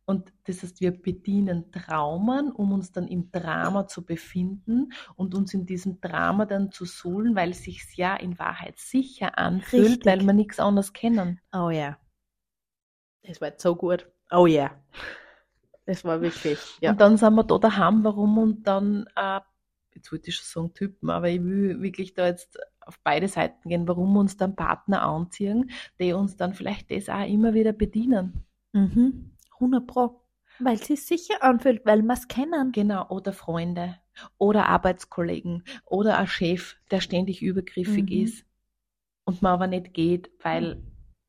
Und 0.05 0.33
das 0.45 0.63
heißt, 0.63 0.81
wir 0.81 0.91
bedienen 0.91 1.71
Traumen, 1.71 2.51
um 2.51 2.73
uns 2.73 2.93
dann 2.93 3.07
im 3.07 3.31
Drama 3.31 3.87
zu 3.87 4.05
befinden 4.05 4.93
und 5.17 5.35
uns 5.35 5.55
in 5.55 5.65
diesem 5.65 6.01
Drama 6.01 6.45
dann 6.45 6.73
zu 6.73 6.85
suhlen, 6.85 7.37
weil 7.37 7.51
es 7.51 7.63
sich 7.63 7.97
ja 7.97 8.17
in 8.17 8.39
Wahrheit 8.39 8.79
sicher 8.79 9.39
anfühlt, 9.39 9.87
Richtig. 9.87 10.07
weil 10.07 10.21
wir 10.23 10.33
nichts 10.33 10.59
anderes 10.59 10.93
kennen. 10.93 11.41
Oh 11.53 11.71
ja. 11.71 11.99
Das 13.23 13.41
war 13.41 13.49
jetzt 13.49 13.63
so 13.63 13.77
gut. 13.77 14.09
Oh 14.31 14.47
ja. 14.47 14.71
Das 15.87 16.05
war 16.05 16.21
wirklich, 16.21 16.59
ja. 16.81 16.91
Und 16.91 17.01
dann 17.01 17.17
sind 17.17 17.35
wir 17.35 17.45
da 17.45 17.59
daheim, 17.59 18.05
warum 18.05 18.39
und 18.39 18.65
dann, 18.65 19.07
äh, 19.17 19.41
jetzt 19.95 20.11
wollte 20.13 20.31
ich 20.31 20.37
schon 20.37 20.45
sagen 20.47 20.75
Typen, 20.75 21.11
aber 21.11 21.29
ich 21.29 21.43
will 21.43 21.81
wirklich 21.81 22.15
da 22.15 22.27
jetzt 22.27 22.59
auf 22.91 23.01
beide 23.05 23.29
Seiten 23.29 23.69
gehen, 23.69 23.87
warum 23.89 24.17
uns 24.17 24.37
dann 24.37 24.57
Partner 24.57 25.03
anziehen, 25.03 25.71
die 26.01 26.13
uns 26.13 26.37
dann 26.37 26.55
vielleicht 26.55 26.91
das 26.91 27.09
auch 27.09 27.27
immer 27.27 27.55
wieder 27.55 27.73
bedienen. 27.73 28.45
Mhm. 28.73 29.31
100 29.61 29.87
Pro. 29.87 30.21
Weil 30.59 30.75
es 30.75 30.87
sich 30.87 31.07
sicher 31.07 31.43
anfühlt, 31.43 31.87
weil 31.87 32.03
wir 32.03 32.13
es 32.15 32.29
kennen. 32.29 32.73
Genau, 32.73 33.09
oder 33.09 33.33
Freunde 33.33 33.97
oder 34.39 34.67
Arbeitskollegen 34.67 35.63
oder 35.87 36.19
ein 36.19 36.27
Chef, 36.27 36.77
der 36.91 37.01
ständig 37.01 37.43
übergriffig 37.43 38.11
Mhm. 38.11 38.25
ist 38.25 38.45
und 39.25 39.43
man 39.43 39.53
aber 39.53 39.67
nicht 39.69 39.95
geht, 39.95 40.31
weil 40.43 40.83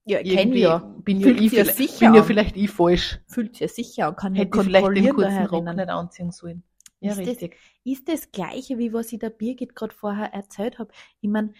Ja, 0.05 0.19
ich 0.19 0.31
irgendwie 0.31 0.63
bin, 1.03 1.19
ja 1.21 1.29
ich 1.29 1.51
ja 1.53 1.63
vielleicht, 1.63 1.77
sicher 1.77 1.99
bin 1.99 2.13
ja 2.15 2.23
vielleicht 2.23 2.57
ich 2.57 2.69
falsch. 2.71 3.19
Fühlt 3.27 3.55
sich 3.55 3.61
ja 3.61 3.67
sicher 3.67 4.07
an, 4.07 4.15
kann 4.15 4.35
ja 4.35 4.41
Hätte 4.43 4.57
ich 4.57 4.63
vielleicht 4.63 4.85
den 4.95 5.03
kontrollieren 5.03 5.15
kurzen 5.15 5.45
Rock 5.45 5.65
nicht 5.75 5.89
anziehen 5.89 6.31
sollen. 6.31 6.63
Ja, 7.01 7.11
Ist 7.11 7.19
das- 7.21 7.27
richtig. 7.27 7.57
ist 7.83 8.07
das 8.07 8.31
Gleiche, 8.31 8.77
wie 8.77 8.93
was 8.93 9.11
ich 9.11 9.19
der 9.19 9.31
Birgit 9.31 9.75
gerade 9.75 9.93
vorher 9.93 10.33
erzählt 10.33 10.77
habe. 10.79 10.91
Ich 11.19 11.29
meine, 11.29 11.53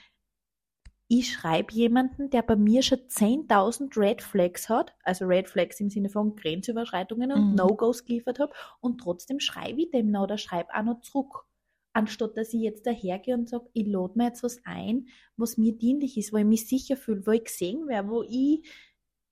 ich 1.08 1.34
schreibe 1.34 1.74
jemanden, 1.74 2.30
der 2.30 2.42
bei 2.42 2.56
mir 2.56 2.84
schon 2.84 3.00
10.000 3.10 3.98
Red 3.98 4.22
Flags 4.22 4.70
hat, 4.70 4.96
also 5.04 5.26
Red 5.26 5.50
Flags 5.50 5.80
im 5.82 5.90
Sinne 5.90 6.10
von 6.10 6.36
Grenzüberschreitungen 6.38 7.32
und 7.34 7.50
Mhm. 7.50 7.56
No-Gos 7.56 8.06
geliefert 8.06 8.40
habe, 8.40 8.54
und 8.80 9.00
trotzdem 9.02 9.40
schreibe 9.42 9.82
ich 9.82 9.92
dem 9.92 10.10
noch 10.12 10.24
oder 10.24 10.38
schreibe 10.38 10.74
auch 10.74 10.84
noch 10.84 11.02
zurück. 11.02 11.46
Anstatt 11.94 12.38
dass 12.38 12.54
ich 12.54 12.62
jetzt 12.62 12.86
dahergehe 12.86 13.34
und 13.36 13.50
sage, 13.50 13.68
ich 13.74 13.86
lade 13.86 14.14
mir 14.16 14.28
jetzt 14.28 14.44
was 14.44 14.62
ein, 14.64 15.08
was 15.36 15.58
mir 15.58 15.74
dienlich 15.74 16.18
ist, 16.18 16.32
wo 16.32 16.38
ich 16.38 16.46
mich 16.46 16.66
sicher 16.70 16.96
fühle, 16.96 17.26
wo 17.28 17.32
ich 17.32 17.44
gesehen 17.44 17.88
werde, 17.90 18.08
wo 18.10 18.24
ich 18.24 18.66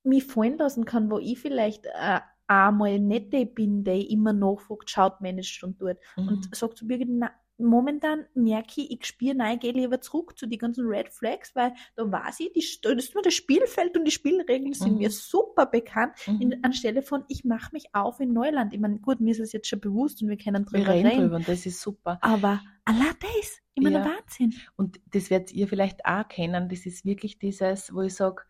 mich 0.03 0.25
fallen 0.25 0.57
lassen 0.57 0.83
kann, 0.83 1.09
wo 1.09 1.19
ich 1.19 1.39
vielleicht 1.39 1.85
äh, 1.85 2.19
einmal 2.49 2.99
nicht 2.99 3.31
die 3.31 3.45
bin, 3.45 3.83
die 3.83 4.11
immer 4.11 4.33
nachfragt, 4.33 4.89
schaut, 4.89 5.21
managt 5.21 5.63
und 5.63 5.79
tut 5.79 5.97
Mhm. 6.17 6.27
und 6.27 6.55
sagt 6.55 6.77
zu 6.77 6.87
Birgit, 6.87 7.07
na, 7.09 7.31
momentan 7.61 8.25
merke 8.33 8.81
ich, 8.81 8.91
ich 8.91 9.05
spüre, 9.05 9.35
nein, 9.35 9.55
ich 9.55 9.59
gehe 9.59 9.73
lieber 9.73 9.99
zurück 9.99 10.37
zu 10.39 10.47
den 10.47 10.57
ganzen 10.57 10.85
Red 10.87 11.09
Flags, 11.09 11.53
weil 11.55 11.73
da 11.97 12.09
weiß 12.09 12.39
ich, 12.39 12.53
die, 12.53 12.65
da 12.81 12.89
ist 12.91 13.13
nur 13.13 13.21
das 13.21 13.33
Spielfeld 13.33 13.97
und 13.97 14.05
die 14.05 14.11
Spielregeln 14.11 14.71
sind 14.73 14.93
Mhm. 14.93 14.97
mir 14.99 15.09
super 15.11 15.65
bekannt, 15.65 16.13
Mhm. 16.25 16.41
in, 16.41 16.63
anstelle 16.63 17.01
von, 17.01 17.23
ich 17.27 17.43
mache 17.43 17.69
mich 17.73 17.93
auf 17.93 18.19
in 18.21 18.31
Neuland. 18.33 18.73
Ich 18.73 18.79
meine, 18.79 18.99
gut, 18.99 19.19
mir 19.19 19.31
ist 19.31 19.39
es 19.41 19.51
jetzt 19.51 19.67
schon 19.67 19.81
bewusst 19.81 20.21
und 20.21 20.29
wir 20.29 20.37
können 20.37 20.65
Wir 20.71 20.79
drüber 20.79 20.93
reden 20.93 21.07
reden, 21.07 21.19
drüber 21.21 21.35
und 21.35 21.47
das 21.49 21.65
ist 21.65 21.81
super. 21.81 22.17
aber 22.21 22.61
Allah 22.85 23.11
das, 23.19 23.59
ich 23.75 23.83
meine, 23.83 23.97
Ja. 23.97 24.05
Wahnsinn. 24.05 24.53
Und 24.77 24.99
das 25.11 25.29
werdet 25.29 25.51
ihr 25.51 25.67
vielleicht 25.67 26.05
auch 26.05 26.27
kennen. 26.29 26.69
Das 26.69 26.85
ist 26.85 27.03
wirklich 27.05 27.39
dieses, 27.39 27.93
wo 27.93 28.01
ich 28.03 28.15
sage, 28.15 28.41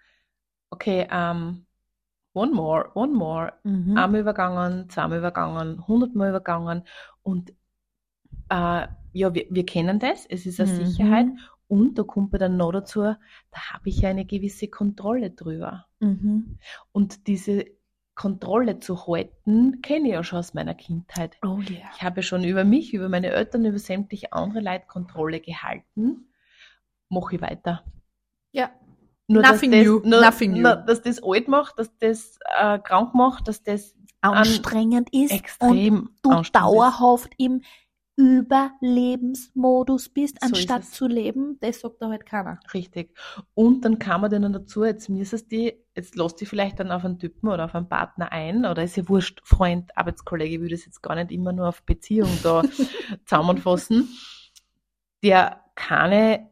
okay, 0.70 1.08
ähm, 1.12 1.66
one 2.34 2.54
more, 2.54 2.92
one 2.96 3.14
more. 3.14 3.54
Mhm. 3.64 3.98
Einmal 3.98 4.22
übergangen, 4.22 4.90
zweimal 4.90 5.20
übergangen, 5.20 5.88
hundertmal 5.88 6.30
übergangen. 6.30 6.84
Und 7.24 7.52
äh, 8.50 8.88
ja, 9.14 9.34
wir, 9.34 9.46
wir 9.50 9.66
kennen 9.66 10.00
das, 10.00 10.26
es 10.28 10.46
ist 10.46 10.60
eine 10.60 10.72
Mhm. 10.72 10.86
Sicherheit. 10.86 11.28
Und 11.68 12.00
da 12.00 12.04
kommt 12.04 12.32
mir 12.32 12.40
dann 12.40 12.58
noch 12.58 12.72
dazu, 12.72 13.02
da 13.02 13.18
habe 13.72 13.90
ich 13.90 14.02
ja 14.02 14.10
eine 14.10 14.26
gewisse 14.26 14.68
Kontrolle 14.70 15.32
drüber. 15.32 15.86
Mhm. 16.00 16.58
Und 16.92 17.28
diese 17.28 17.66
Kontrolle 18.16 18.80
zu 18.80 19.08
halten, 19.08 19.82
kenne 19.82 20.08
ich 20.08 20.14
ja 20.14 20.24
schon 20.24 20.40
aus 20.40 20.54
meiner 20.54 20.74
Kindheit. 20.74 21.38
Oh 21.44 21.60
ja. 21.60 21.90
Ich 21.96 22.02
habe 22.02 22.24
schon 22.24 22.44
über 22.44 22.64
mich, 22.64 22.94
über 22.94 23.08
meine 23.08 23.28
Eltern, 23.28 23.66
über 23.66 23.80
sämtliche 23.80 24.34
andere 24.34 24.62
Leute 24.62 24.88
Kontrolle 24.88 25.40
gehalten. 25.40 26.30
Mache 27.10 27.36
ich 27.36 27.42
weiter. 27.42 27.84
Ja. 28.52 28.72
Nur, 29.30 29.44
Nothing 29.44 29.72
dass 29.72 29.86
new, 29.86 30.00
das, 30.00 30.10
nur, 30.10 30.22
nothing 30.22 30.52
new. 30.54 30.62
nur, 30.64 30.76
dass 30.76 31.02
das 31.04 31.22
alt 31.24 31.48
macht, 31.48 31.78
dass 31.78 31.96
das 32.00 32.40
äh, 32.60 32.80
krank 32.80 33.14
macht, 33.14 33.48
dass 33.48 33.62
das 33.64 33.96
Anstrengend 34.22 35.10
ist 35.14 35.32
und 35.32 35.40
extrem 35.40 36.10
du 36.24 36.32
anstrengend 36.32 36.46
ist. 36.46 36.56
dauerhaft 36.56 37.34
im 37.38 37.62
Überlebensmodus 38.18 40.10
bist, 40.10 40.40
So 40.42 40.48
anstatt 40.48 40.84
zu 40.84 41.08
leben, 41.08 41.58
das 41.62 41.80
sagt 41.80 42.02
da 42.02 42.10
halt 42.10 42.26
keiner. 42.26 42.60
Richtig. 42.74 43.16
Und 43.54 43.86
dann 43.86 43.98
kam 43.98 44.22
man 44.22 44.30
dann 44.30 44.52
dazu, 44.52 44.84
jetzt 44.84 45.08
müsstest 45.08 45.52
die, 45.52 45.74
jetzt 45.96 46.18
lass 46.18 46.36
dich 46.36 46.50
vielleicht 46.50 46.80
dann 46.82 46.92
auf 46.92 47.06
einen 47.06 47.18
Typen 47.18 47.48
oder 47.48 47.64
auf 47.66 47.76
einen 47.76 47.88
Partner 47.88 48.32
ein, 48.34 48.66
oder 48.66 48.84
ist 48.84 48.98
ja 48.98 49.08
wurscht, 49.08 49.40
Freund, 49.46 49.96
Arbeitskollege, 49.96 50.56
ich 50.56 50.62
würde 50.62 50.76
es 50.76 50.86
jetzt 50.86 51.02
gar 51.02 51.16
nicht 51.16 51.32
immer 51.32 51.54
nur 51.54 51.70
auf 51.70 51.84
Beziehung 51.84 52.30
da 52.44 52.64
zusammenfassen, 53.26 54.10
der 55.24 55.64
keine 55.76 56.49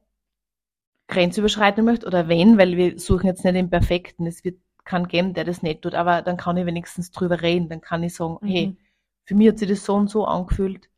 Grenze 1.07 1.41
überschreiten 1.41 1.85
möchte, 1.85 2.05
oder 2.07 2.27
wenn, 2.27 2.57
weil 2.57 2.75
wir 2.77 2.99
suchen 2.99 3.27
jetzt 3.27 3.43
nicht 3.45 3.55
den 3.55 3.69
Perfekten, 3.69 4.25
es 4.27 4.43
wird 4.43 4.59
keinen 4.83 5.07
geben, 5.07 5.33
der 5.33 5.43
das 5.45 5.63
nicht 5.63 5.81
tut, 5.81 5.95
aber 5.95 6.21
dann 6.21 6.37
kann 6.37 6.57
ich 6.57 6.65
wenigstens 6.65 7.11
drüber 7.11 7.41
reden, 7.41 7.69
dann 7.69 7.81
kann 7.81 8.03
ich 8.03 8.13
sagen, 8.15 8.37
hey, 8.43 8.67
Mhm. 8.67 8.77
für 9.25 9.35
mich 9.35 9.49
hat 9.49 9.59
sich 9.59 9.69
das 9.69 9.83
so 9.85 9.95
und 9.95 10.09
so 10.09 10.25
angefühlt. 10.25 10.89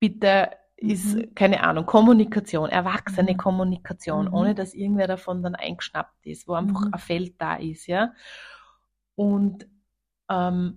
Bitte 0.00 0.50
ist, 0.76 1.14
Mhm. 1.14 1.34
keine 1.34 1.62
Ahnung, 1.62 1.86
Kommunikation, 1.86 2.68
erwachsene 2.68 3.32
Mhm. 3.32 3.36
Kommunikation, 3.36 4.26
Mhm. 4.26 4.34
ohne 4.34 4.54
dass 4.54 4.74
irgendwer 4.74 5.06
davon 5.06 5.42
dann 5.42 5.54
eingeschnappt 5.54 6.26
ist, 6.26 6.48
wo 6.48 6.54
einfach 6.54 6.80
Mhm. 6.86 6.94
ein 6.94 6.98
Feld 7.00 7.34
da 7.40 7.54
ist, 7.56 7.86
ja. 7.86 8.12
Und 9.14 9.66
ähm, 10.28 10.76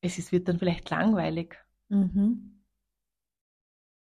es 0.00 0.18
ist, 0.18 0.32
wird 0.32 0.48
dann 0.48 0.58
vielleicht 0.58 0.88
langweilig, 0.90 1.56
Mhm. 1.88 2.62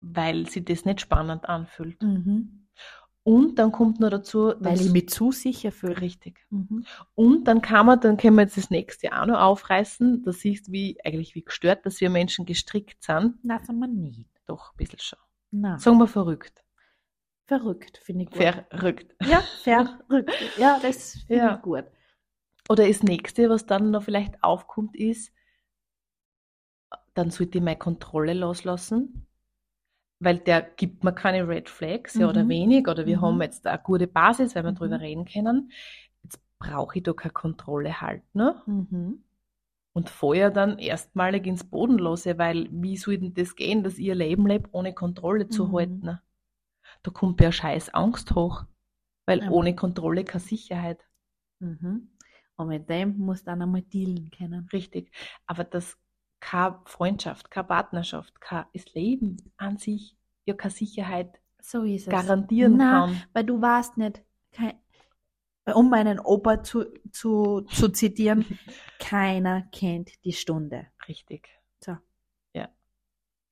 weil 0.02 0.48
sie 0.50 0.66
das 0.66 0.86
nicht 0.86 1.02
spannend 1.02 1.48
anfühlt. 1.48 2.02
Mhm. 2.02 2.61
Und 3.24 3.60
dann 3.60 3.72
kommt 3.72 4.00
noch 4.00 4.10
dazu, 4.10 4.54
Weil 4.60 4.82
ich 4.82 4.92
mich 4.92 5.10
zu 5.10 5.32
sicher 5.32 5.72
fühle. 5.72 6.02
richtig. 6.02 6.44
Mhm. 6.50 6.86
Und 7.14 7.44
dann 7.46 7.62
kann 7.62 7.86
man, 7.86 8.00
dann 8.00 8.18
können 8.18 8.36
wir 8.36 8.44
jetzt 8.44 8.58
das 8.58 8.72
nächste 8.72 9.12
auch 9.16 9.28
noch 9.28 9.40
aufreißen. 9.40 10.24
Da 10.24 10.32
siehst 10.32 10.68
du, 10.68 10.72
wie, 10.72 10.98
eigentlich 11.06 11.36
wie 11.36 11.44
gestört, 11.44 11.86
dass 11.86 12.02
wir 12.02 12.10
Menschen 12.10 12.46
gestrickt 12.48 13.04
sind. 13.04 13.36
Nein, 13.44 13.64
sagen 13.64 13.80
wir 13.80 13.88
nicht. 13.88 14.26
Doch, 14.48 14.72
ein 14.74 14.78
bisschen 14.78 15.00
schon. 15.00 15.20
Nein. 15.52 15.78
Sagen 15.78 16.00
wir 16.00 16.08
verrückt. 16.08 16.64
Verrückt, 17.46 17.98
finde 18.00 18.24
ich 18.24 18.32
gut. 18.32 18.42
Verrückt. 18.70 19.16
Ja, 19.22 19.44
verrückt. 19.64 20.32
Ja, 20.58 20.80
das 20.82 21.14
finde 21.28 21.36
Ja. 21.44 21.56
ich 21.56 21.62
gut. 21.62 21.86
Oder 22.70 22.88
das 22.88 23.04
nächste, 23.04 23.50
was 23.50 23.66
dann 23.68 23.92
noch 23.92 24.04
vielleicht 24.04 24.44
aufkommt, 24.44 24.96
ist, 24.96 25.32
dann 27.14 27.30
sollte 27.30 27.58
ich 27.58 27.64
meine 27.64 27.78
Kontrolle 27.78 28.34
loslassen, 28.34 29.28
weil 30.22 30.38
der 30.40 30.62
gibt 30.62 31.04
mir 31.04 31.14
keine 31.14 31.48
Red 31.48 31.70
Flags, 31.70 32.14
ja, 32.16 32.30
oder 32.30 32.44
Mhm. 32.46 32.50
wenig, 32.50 32.88
oder 32.88 33.06
wir 33.06 33.18
Mhm. 33.18 33.22
haben 33.22 33.42
jetzt 33.42 33.68
eine 33.68 33.80
gute 33.84 34.08
Basis, 34.08 34.56
weil 34.56 34.64
wir 34.64 34.72
Mhm. 34.72 34.76
drüber 34.76 35.00
reden 35.02 35.26
können. 35.26 35.72
Jetzt 36.24 36.40
brauche 36.60 36.98
ich 36.98 37.04
da 37.04 37.14
keine 37.14 37.34
Kontrolle 37.34 38.00
halten, 38.02 38.28
ne? 38.34 38.62
Mhm. 38.68 39.24
Und 39.94 40.10
vorher 40.10 40.52
dann 40.52 40.80
erstmalig 40.80 41.46
ins 41.48 41.66
Bodenlose, 41.66 42.38
weil 42.38 42.70
wie 42.72 42.96
soll 42.96 43.18
denn 43.18 43.34
das 43.34 43.56
gehen, 43.56 43.84
dass 43.84 43.98
ihr 44.00 44.16
Leben 44.16 44.48
lebt, 44.48 44.70
ohne 44.72 44.94
Kontrolle 44.94 45.50
zu 45.50 45.68
Mhm. 45.68 45.74
halten? 45.76 46.00
ne? 46.06 46.22
Da 47.04 47.12
kommt 47.12 47.42
ja 47.42 47.52
scheiß 47.52 47.90
Angst 47.94 48.34
hoch, 48.36 48.64
weil 49.26 49.40
Ja. 49.40 49.50
ohne 49.50 49.76
Kontrolle 49.76 50.24
keine 50.24 50.40
Sicherheit. 50.40 51.04
Mhm. 51.60 52.10
Und 52.56 52.68
mit 52.68 52.90
dem 52.90 53.18
musst 53.18 53.48
du 53.48 53.52
dann 53.52 53.62
einmal 53.64 53.82
dealen 53.82 54.30
können. 54.30 54.68
Richtig. 54.72 55.12
Aber 55.48 55.64
das 55.64 55.98
keine 56.42 56.80
Freundschaft, 56.86 57.50
keine 57.50 57.68
Partnerschaft, 57.68 58.42
kein 58.42 58.66
das 58.74 58.94
Leben 58.94 59.38
an 59.56 59.78
sich 59.78 60.18
ja 60.46 60.54
keine 60.54 60.72
Sicherheit 60.72 61.40
So 61.62 61.86
garantieren 62.08 62.76
Na, 62.76 63.06
kann. 63.06 63.24
Weil 63.32 63.46
du 63.46 63.62
warst 63.62 63.98
nicht, 63.98 64.22
kein, 64.52 64.74
um 65.74 65.90
meinen 65.90 66.20
Opa 66.20 66.64
zu, 66.64 66.86
zu, 67.12 67.62
zu 67.62 67.90
zitieren, 67.90 68.46
keiner 69.00 69.62
kennt 69.72 70.12
die 70.26 70.34
Stunde. 70.34 70.88
Richtig. 71.08 71.48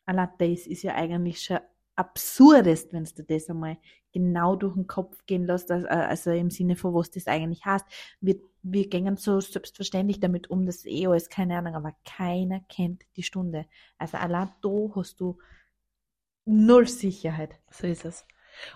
Allah, 0.09 0.33
das 0.39 0.65
ist 0.65 0.81
ja 0.81 0.95
eigentlich 0.95 1.43
schon 1.43 1.59
absurdest, 1.99 2.93
wenn 2.93 3.03
du 3.03 3.23
das 3.23 3.49
einmal 3.49 3.77
genau 4.13 4.55
durch 4.55 4.73
den 4.73 4.87
Kopf 4.87 5.25
gehen 5.25 5.45
lässt, 5.45 5.69
also, 5.69 5.85
also 5.87 6.31
im 6.31 6.49
Sinne 6.49 6.77
von, 6.77 6.93
was 6.93 7.11
das 7.11 7.27
eigentlich 7.27 7.65
heißt. 7.65 7.85
Wir, 8.21 8.39
wir 8.63 8.87
gehen 8.89 9.17
so 9.17 9.41
selbstverständlich 9.41 10.21
damit 10.21 10.49
um, 10.49 10.65
dass 10.65 10.85
eh 10.85 11.07
alles, 11.07 11.29
keine 11.29 11.57
Ahnung, 11.57 11.75
aber 11.75 11.93
keiner 12.05 12.61
kennt 12.69 13.03
die 13.17 13.23
Stunde. 13.23 13.65
Also 13.97 14.17
Allah, 14.17 14.55
da 14.61 14.69
hast 14.95 15.19
du 15.19 15.39
null 16.45 16.87
Sicherheit. 16.87 17.55
So 17.69 17.85
ist 17.85 18.05
es. 18.05 18.25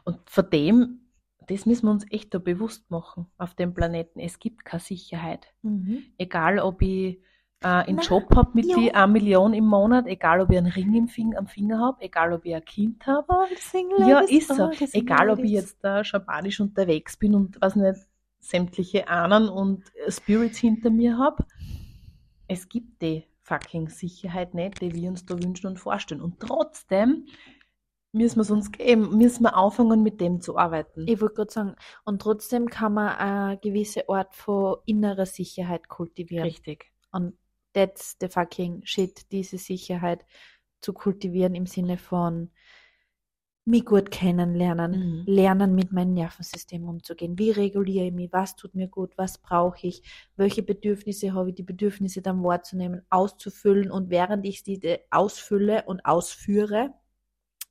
Und 0.04 0.30
von 0.30 0.50
dem, 0.50 1.00
das 1.48 1.66
müssen 1.66 1.88
wir 1.88 1.92
uns 1.92 2.06
echt 2.12 2.34
da 2.34 2.40
bewusst 2.40 2.92
machen 2.92 3.28
auf 3.38 3.56
dem 3.56 3.74
Planeten. 3.74 4.20
Es 4.20 4.38
gibt 4.40 4.66
keine 4.66 4.82
Sicherheit. 4.82 5.48
Egal, 6.18 6.60
ob 6.60 6.82
ich 6.82 7.22
äh, 7.64 7.68
einen 7.68 7.98
Na, 7.98 8.04
Job 8.04 8.36
habe 8.36 8.52
mit 8.54 8.66
ja. 8.66 8.76
die 8.76 8.94
1 8.94 9.12
Million 9.12 9.54
im 9.54 9.66
Monat, 9.66 10.06
egal, 10.08 10.42
ob 10.42 10.52
ich 10.52 10.58
einen 10.58 10.72
Ring 10.72 10.94
im 10.94 11.08
Finger, 11.08 11.38
am 11.40 11.48
Finger 11.48 11.80
habe, 11.80 12.02
egal, 12.02 12.34
ob 12.34 12.46
ich 12.46 12.54
ein 12.54 12.66
Kind 12.66 13.06
habe. 13.08 13.26
Oh, 13.30 13.46
Ja, 14.08 14.20
ist 14.20 14.50
so. 14.50 14.66
oh, 14.66 14.72
Egal, 14.92 15.30
ob 15.30 15.40
ich 15.40 15.52
jetzt 15.52 15.84
da 15.84 16.04
schampanisch 16.04 16.60
unterwegs 16.60 17.18
bin 17.18 17.36
und 17.36 17.58
was 17.62 17.76
nicht 17.76 18.00
sämtliche 18.40 19.08
Ahnen 19.08 19.48
und 19.50 19.84
Spirits 20.10 20.58
hinter 20.58 20.90
mir 20.90 21.18
habe. 21.18 21.46
es 22.48 22.68
gibt 22.68 23.02
die 23.02 23.26
fucking 23.42 23.90
Sicherheit 23.90 24.54
nicht, 24.54 24.82
die 24.82 24.94
wir 24.94 25.10
uns 25.10 25.26
da 25.26 25.42
wünschen 25.42 25.68
und 25.68 25.80
vorstellen. 25.80 26.22
Und 26.22 26.40
trotzdem 26.40 27.26
müssen 28.12 28.38
wir 28.38 28.42
es 28.42 28.52
uns 28.52 28.72
geben, 28.72 29.18
müssen 29.18 29.44
wir 29.44 29.56
anfangen, 29.56 30.04
mit 30.04 30.22
dem 30.22 30.40
zu 30.40 30.58
arbeiten. 30.58 31.06
Ich 31.08 31.20
wollte 31.20 31.36
gerade 31.36 31.52
sagen, 31.52 31.76
und 32.06 32.22
trotzdem 32.22 32.70
kann 32.70 32.94
man 32.94 33.16
eine 33.16 33.58
gewisse 33.58 34.08
Art 34.08 34.36
von 34.36 34.78
innerer 34.86 35.26
Sicherheit 35.26 35.90
kultivieren. 35.90 36.46
Richtig. 36.46 36.92
Und 37.12 37.34
that's 37.74 38.16
the 38.22 38.28
fucking 38.30 38.82
shit, 38.86 39.32
diese 39.32 39.58
Sicherheit 39.58 40.26
zu 40.82 40.94
kultivieren 40.94 41.56
im 41.56 41.66
Sinne 41.66 41.98
von 41.98 42.52
mich 43.66 43.86
gut 43.86 44.12
kennenlernen, 44.12 44.92
Mhm. 44.92 45.24
lernen 45.26 45.74
mit 45.76 45.94
meinem 45.94 46.14
Nervensystem 46.14 46.84
umzugehen. 46.88 47.40
Wie 47.40 47.52
reguliere 47.52 48.08
ich 48.08 48.12
mich? 48.14 48.34
Was 48.34 48.58
tut 48.58 48.76
mir 48.76 48.90
gut? 48.90 49.18
Was 49.18 49.38
brauche 49.38 49.88
ich? 49.88 50.04
Welche 50.36 50.64
Bedürfnisse 50.64 51.34
habe 51.34 51.50
ich? 51.50 51.56
Die 51.56 51.64
Bedürfnisse 51.64 52.22
dann 52.22 52.44
wahrzunehmen, 52.44 53.04
auszufüllen 53.10 53.90
und 53.90 54.10
während 54.10 54.46
ich 54.46 54.64
diese 54.64 55.00
ausfülle 55.12 55.84
und 55.86 56.06
ausführe, 56.06 56.94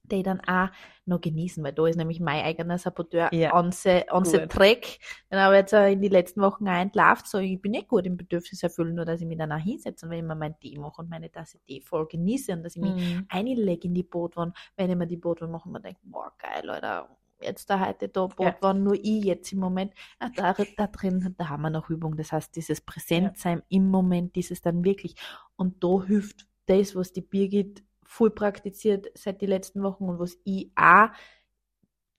die 0.05 0.23
dann 0.23 0.41
auch 0.41 0.69
noch 1.07 1.21
genießen, 1.21 1.63
weil 1.65 1.73
da 1.73 1.87
ist 1.87 1.97
nämlich 1.97 2.21
mein 2.21 2.45
eigener 2.45 2.79
Saboteur 2.79 3.33
Ja. 3.33 3.55
on 3.59 3.73
the, 3.73 4.03
on 4.11 4.25
the 4.25 4.47
track. 4.47 4.99
Den 5.31 5.39
habe 5.39 5.55
ich 5.55 5.61
jetzt 5.61 5.73
in 5.73 6.01
die 6.01 6.09
letzten 6.09 6.41
Wochen 6.43 6.69
auch 6.69 6.73
entlarvt, 6.81 7.27
so 7.27 7.39
ich 7.39 7.61
bin 7.61 7.73
nicht 7.73 7.89
gut 7.89 8.07
im 8.07 8.17
Bedürfnis 8.17 8.63
erfüllen, 8.63 8.95
nur 8.95 9.05
dass 9.05 9.21
ich 9.21 9.27
mich 9.27 9.39
danach 9.39 9.61
hinsetze 9.63 10.07
und 10.07 10.11
wenn 10.11 10.19
ich 10.19 10.25
mir 10.25 10.35
meinen 10.35 10.59
Tee 10.61 10.79
mache 10.79 11.01
und 11.03 11.11
meine 11.11 11.31
Tasse 11.31 11.59
Tee 11.61 11.81
voll 11.81 12.07
genieße 12.07 12.53
und 12.53 12.63
dass 12.65 12.77
ich 12.77 12.83
mich 12.83 12.93
Mhm. 12.95 13.27
einlege 13.29 13.87
in 13.89 13.95
die 13.95 14.03
Bootwanne, 14.03 14.53
wenn 14.77 14.91
ich 14.91 14.97
mir 14.97 15.07
die 15.07 15.17
Bootwanne 15.17 15.53
mache 15.53 15.67
und 15.69 15.73
mir 15.73 15.81
denke, 15.81 16.01
boah, 16.05 16.33
geil, 16.39 16.69
Alter, 16.69 17.09
jetzt 17.41 17.71
da 17.71 17.85
heute 17.87 18.09
da 18.09 18.23
Ja. 18.23 18.27
Bootwanne, 18.27 18.81
nur 18.81 18.95
ich 18.95 19.25
jetzt 19.25 19.53
im 19.53 19.61
Moment. 19.61 19.93
Ah, 20.19 20.31
da, 20.35 20.55
da 20.77 20.87
drin, 20.89 21.35
da 21.39 21.49
haben 21.49 21.63
wir 21.63 21.71
noch 21.71 21.91
Übung. 21.91 22.17
Das 22.17 22.33
heißt, 22.33 22.55
dieses 22.55 22.81
Präsentsein 22.81 23.63
im 23.69 23.89
Moment, 23.91 24.37
dieses 24.37 24.63
dann 24.63 24.85
wirklich. 24.85 25.15
Und 25.57 25.83
da 25.83 26.03
hilft 26.05 26.47
das, 26.67 26.95
was 26.95 27.13
die 27.13 27.23
Birgit 27.23 27.83
voll 28.13 28.31
praktiziert 28.31 29.07
seit 29.15 29.41
die 29.41 29.47
letzten 29.47 29.83
Wochen 29.83 30.05
und 30.05 30.19
was 30.19 30.39
ich 30.45 30.71
auch 30.77 31.09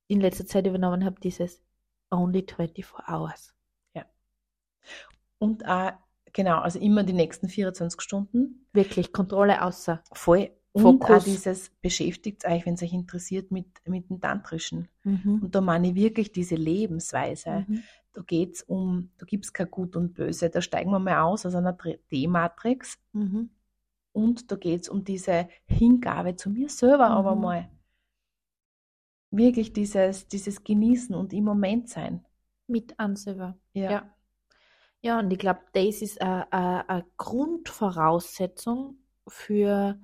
in 0.07 0.19
letzter 0.19 0.45
Zeit 0.45 0.65
übernommen 0.65 1.05
habe, 1.05 1.21
dieses 1.21 1.61
only 2.09 2.43
24 2.47 3.07
hours. 3.07 3.53
Und 5.37 5.67
auch, 5.67 5.91
genau, 6.31 6.59
also 6.59 6.79
immer 6.79 7.03
die 7.03 7.13
nächsten 7.13 7.47
24 7.47 8.01
Stunden 8.01 8.65
Wirklich 8.73 9.11
Kontrolle 9.11 9.61
außer. 9.61 10.01
voll. 10.13 10.51
Und 10.71 10.81
Fokus. 10.81 11.09
auch 11.09 11.23
dieses 11.23 11.69
beschäftigt 11.81 12.45
euch, 12.45 12.65
wenn 12.65 12.73
es 12.73 12.81
euch 12.81 12.93
interessiert, 12.93 13.51
mit, 13.51 13.67
mit 13.85 14.09
dem 14.09 14.19
Tantrischen. 14.19 14.87
Mhm. 15.03 15.41
Und 15.43 15.53
da 15.53 15.61
meine 15.61 15.89
ich 15.89 15.95
wirklich 15.95 16.31
diese 16.31 16.55
Lebensweise. 16.55 17.65
Mhm. 17.67 17.83
Da 18.13 18.21
geht's 18.23 18.63
um, 18.63 19.11
da 19.17 19.25
gibt's 19.27 19.53
kein 19.53 19.69
Gut 19.69 19.95
und 19.95 20.15
Böse. 20.15 20.49
Da 20.49 20.61
steigen 20.61 20.89
wir 20.89 20.97
mal 20.97 21.21
aus 21.21 21.45
aus 21.45 21.53
einer 21.53 21.77
D-Matrix. 22.11 22.97
Mhm. 23.11 23.51
Und 24.13 24.51
da 24.51 24.55
geht's 24.55 24.87
um 24.89 25.03
diese 25.03 25.49
Hingabe 25.65 26.35
zu 26.35 26.49
mir 26.49 26.69
selber 26.69 27.07
aber 27.09 27.35
Mhm. 27.35 27.41
mal. 27.41 27.69
Wirklich 29.31 29.73
dieses, 29.73 30.27
dieses 30.27 30.63
Genießen 30.63 31.15
und 31.15 31.33
im 31.33 31.43
Moment 31.43 31.89
sein. 31.89 32.23
Mit 32.67 32.97
Anselber. 32.99 33.57
Ja. 33.73 33.91
Ja. 33.91 34.15
Ja, 35.01 35.19
und 35.19 35.31
ich 35.31 35.39
glaube, 35.39 35.59
das 35.73 36.01
ist 36.01 36.21
eine 36.21 37.05
Grundvoraussetzung 37.17 38.99
für, 39.27 39.99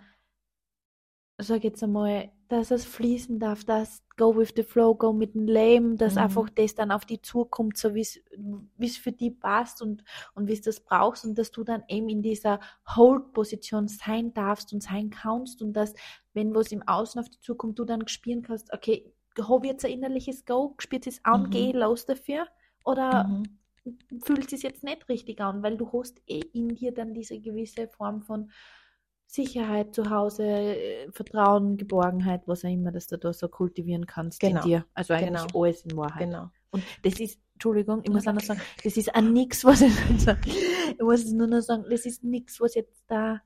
sag 1.37 1.63
jetzt 1.63 1.81
einmal, 1.83 2.31
dass 2.49 2.71
es 2.71 2.83
fließen 2.85 3.39
darf, 3.39 3.63
dass 3.63 4.03
go 4.17 4.35
with 4.35 4.53
the 4.55 4.63
flow, 4.63 4.95
go 4.95 5.13
mit 5.13 5.35
dem 5.35 5.47
Leben, 5.47 5.97
dass 5.97 6.17
Mhm. 6.17 6.17
einfach 6.17 6.49
das 6.49 6.75
dann 6.75 6.91
auf 6.91 7.05
die 7.05 7.21
zukommt, 7.21 7.77
so 7.77 7.95
wie 7.95 8.01
es 8.01 8.97
für 8.97 9.11
die 9.11 9.31
passt 9.31 9.81
und, 9.81 10.03
und 10.35 10.47
wie 10.47 10.53
es 10.53 10.61
das 10.61 10.81
brauchst 10.81 11.25
und 11.25 11.37
dass 11.37 11.51
du 11.51 11.63
dann 11.63 11.83
eben 11.87 12.09
in 12.09 12.21
dieser 12.21 12.59
Hold-Position 12.95 13.87
sein 13.87 14.33
darfst 14.33 14.73
und 14.73 14.83
sein 14.83 15.09
kannst 15.11 15.61
und 15.61 15.73
dass, 15.73 15.93
wenn 16.33 16.53
was 16.55 16.71
im 16.71 16.85
Außen 16.87 17.21
auf 17.21 17.29
die 17.29 17.39
zukommt, 17.39 17.79
du 17.79 17.85
dann 17.85 18.07
spüren 18.07 18.41
kannst, 18.41 18.73
okay, 18.73 19.13
habe 19.39 19.67
jetzt 19.67 19.85
ein 19.85 19.91
innerliches 19.91 20.45
Go, 20.45 20.75
spürt 20.79 21.07
es 21.07 21.23
an, 21.23 21.45
Mhm. 21.45 21.51
geh 21.51 21.71
los 21.71 22.05
dafür 22.05 22.47
oder 22.83 23.29
Mhm. 23.29 23.59
fühlt 24.23 24.49
sich 24.49 24.63
jetzt 24.63 24.83
nicht 24.83 25.07
richtig 25.09 25.39
an, 25.41 25.63
weil 25.63 25.77
du 25.77 25.91
hast 25.93 26.21
eh 26.27 26.39
in 26.53 26.75
dir 26.75 26.93
dann 26.93 27.13
diese 27.13 27.39
gewisse 27.39 27.87
Form 27.87 28.21
von 28.21 28.51
Sicherheit 29.31 29.93
zu 29.93 30.09
Hause, 30.09 30.43
äh, 30.43 31.11
Vertrauen, 31.11 31.77
Geborgenheit, 31.77 32.47
was 32.47 32.65
auch 32.65 32.69
immer, 32.69 32.91
dass 32.91 33.05
du 33.05 33.15
da 33.19 33.31
so 33.31 33.47
kultivieren 33.47 34.07
kannst 34.07 34.39
Genau. 34.39 34.61
in 34.61 34.67
dir. 34.67 34.85
Also 34.95 35.13
eigentlich 35.13 35.43
Genau. 35.43 35.61
alles 35.63 35.85
in 35.85 35.95
Wahrheit. 35.95 36.27
Genau. 36.27 36.49
Und 36.71 36.83
das 37.03 37.19
ist, 37.19 37.39
Entschuldigung, 37.53 38.01
ich 38.03 38.09
muss 38.09 38.27
auch 38.27 38.33
noch 38.33 38.41
sagen, 38.41 38.59
das 38.83 38.97
ist 38.97 39.13
auch 39.13 39.21
nichts, 39.21 39.63
was 39.63 39.81
ich, 39.81 39.93
ich 40.17 40.99
muss 40.99 41.23
es 41.25 41.31
nur 41.31 41.45
noch 41.45 41.61
sagen, 41.61 41.85
das 41.91 42.07
ist 42.07 42.23
nichts, 42.23 42.59
was 42.59 42.73
jetzt 42.73 43.03
da, 43.07 43.39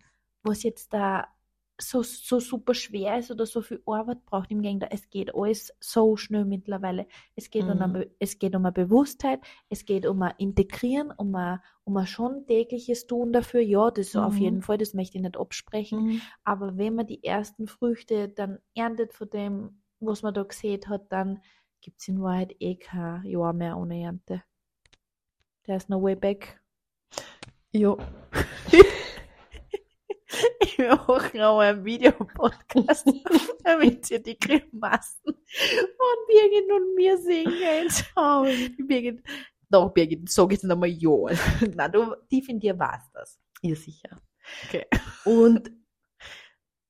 was 0.44 0.64
jetzt 0.64 0.94
da 0.94 1.28
so, 1.80 2.04
so 2.04 2.40
super 2.40 2.74
schwer 2.74 3.18
ist 3.18 3.32
oder 3.32 3.46
so 3.46 3.62
viel 3.62 3.82
Arbeit 3.86 4.24
braucht. 4.26 4.52
Im 4.52 4.62
Gegenteil, 4.62 4.90
es 4.92 5.10
geht 5.10 5.34
alles 5.34 5.74
so 5.80 6.16
schnell 6.18 6.46
mittlerweile. 6.46 7.08
Es 7.36 7.50
geht, 7.50 7.64
um, 7.64 7.76
Mhm. 7.78 7.82
eine, 7.82 8.12
es 8.20 8.38
geht 8.40 8.56
um 8.56 8.66
eine 8.66 8.72
Bewusstheit, 8.72 9.42
es 9.70 9.86
geht 9.86 10.06
um 10.06 10.22
ein 10.22 10.34
Integrieren, 10.38 11.12
um 11.12 11.34
ein, 11.36 11.60
um 11.84 11.98
ein 11.98 12.06
schon 12.08 12.46
tägliches 12.46 13.08
Tun 13.08 13.34
dafür. 13.34 13.62
Ja, 13.62 13.90
das 13.92 14.16
auf 14.16 14.36
Mhm. 14.36 14.42
jeden 14.42 14.62
Fall, 14.62 14.78
das 14.78 14.94
möchte 14.94 15.18
ich 15.18 15.24
nicht 15.24 15.38
absprechen. 15.38 16.04
Mhm. 16.04 16.22
Aber 16.44 16.78
wenn 16.78 16.96
man 16.96 17.08
die 17.08 17.24
ersten 17.24 17.68
Früchte 17.68 18.30
dann 18.30 18.60
erntet 18.76 19.14
von 19.14 19.30
dem, 19.32 19.82
was 20.00 20.22
man 20.22 20.34
da 20.34 20.44
gesehen 20.44 20.82
hat, 20.88 21.12
dann 21.12 21.42
gibt 21.82 22.02
es 22.02 22.08
in 22.08 22.22
Wahrheit 22.22 22.56
eh 22.60 22.76
kein 22.76 23.24
Jahr 23.26 23.52
mehr 23.54 23.78
ohne 23.78 24.00
Ernte. 24.02 24.44
There's 25.64 25.90
no 25.90 26.02
way 26.02 26.16
back. 26.16 26.62
Ja. 27.72 27.98
Wir 30.78 30.96
machen 31.08 31.42
auch 31.42 31.60
einen 31.60 31.86
Videopodcast, 31.86 33.12
damit 33.64 34.12
ihr 34.12 34.20
die 34.20 34.38
Grimassen 34.38 35.24
von 35.26 36.18
Birgit 36.28 36.72
und 36.72 36.96
mir 36.96 37.18
sehen 37.18 37.52
könnt. 37.52 38.12
Oh, 38.16 38.46
Birgit, 38.86 39.24
doch 39.70 39.90
Birgit, 39.92 40.30
sag 40.30 40.52
jetzt 40.52 40.64
nochmal 40.64 40.90
ja. 40.90 41.12
Nein, 41.76 41.92
du, 41.92 42.16
tief 42.30 42.50
in 42.50 42.60
dir 42.60 42.78
war's 42.78 43.10
das. 43.14 43.40
Ja, 43.62 43.76
sicher. 43.76 44.22
Okay. 44.68 44.86
Und 45.26 45.72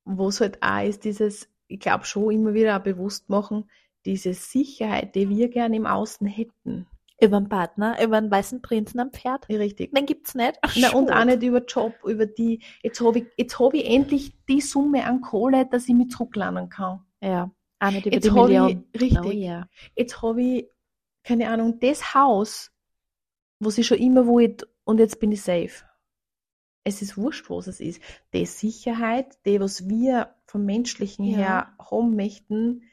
wo 0.05 0.27
es 0.27 0.41
halt 0.41 0.61
auch 0.61 0.83
ist, 0.83 1.03
dieses, 1.03 1.49
ich 1.67 1.79
glaube 1.79 2.05
schon 2.05 2.31
immer 2.31 2.53
wieder 2.53 2.77
auch 2.77 2.83
bewusst 2.83 3.29
machen, 3.29 3.69
diese 4.05 4.33
Sicherheit, 4.33 5.15
die 5.15 5.29
wir 5.29 5.49
gerne 5.49 5.77
im 5.77 5.85
Außen 5.85 6.27
hätten. 6.27 6.87
Über 7.23 7.37
einen 7.37 7.49
Partner, 7.49 8.01
über 8.03 8.17
einen 8.17 8.29
weißen 8.31 8.61
Prinzen 8.61 8.99
am 8.99 9.11
Pferd. 9.11 9.47
Richtig. 9.49 9.93
Den 9.93 10.05
gibt's 10.05 10.35
nicht. 10.35 10.57
Ach, 10.61 10.75
Na, 10.77 10.91
und 10.93 11.11
auch 11.11 11.25
nicht 11.25 11.41
über 11.43 11.63
Job, 11.63 11.93
über 12.05 12.25
die, 12.25 12.61
jetzt 12.81 12.99
habe 13.01 13.19
ich, 13.19 13.25
jetzt 13.37 13.57
hab 13.59 13.73
ich 13.73 13.85
endlich 13.85 14.33
die 14.47 14.61
Summe 14.61 15.05
an 15.05 15.21
Kohle, 15.21 15.65
dass 15.65 15.87
ich 15.87 15.95
mich 15.95 16.09
zurücklernen 16.09 16.69
kann. 16.69 16.99
Ja, 17.21 17.51
auch 17.79 17.91
nicht 17.91 18.05
über 18.05 18.15
Jetzt 18.15 18.25
die 18.25 18.31
habe 18.31 18.47
Million. 18.47 18.85
ich, 18.93 19.01
richtig, 19.01 19.25
Oh, 19.25 19.31
ja. 19.31 19.67
jetzt 19.95 20.21
habe 20.21 20.41
ich, 20.41 20.69
keine 21.23 21.49
Ahnung, 21.49 21.79
das 21.79 22.13
Haus, 22.13 22.71
was 23.59 23.77
ich 23.77 23.87
schon 23.87 23.97
immer 23.99 24.27
wollte, 24.27 24.67
und 24.83 24.99
jetzt 24.99 25.19
bin 25.19 25.31
ich 25.31 25.41
safe. 25.41 25.85
Es 26.83 27.01
ist 27.01 27.15
wurscht, 27.17 27.49
was 27.49 27.67
es 27.67 27.79
ist. 27.79 28.01
Die 28.33 28.45
Sicherheit, 28.45 29.37
die, 29.45 29.61
was 29.61 29.87
wir 29.87 30.35
vom 30.45 30.65
Menschlichen 30.65 31.23
Ja. 31.23 31.37
her 31.37 31.73
haben 31.79 32.17
möchten, 32.17 32.83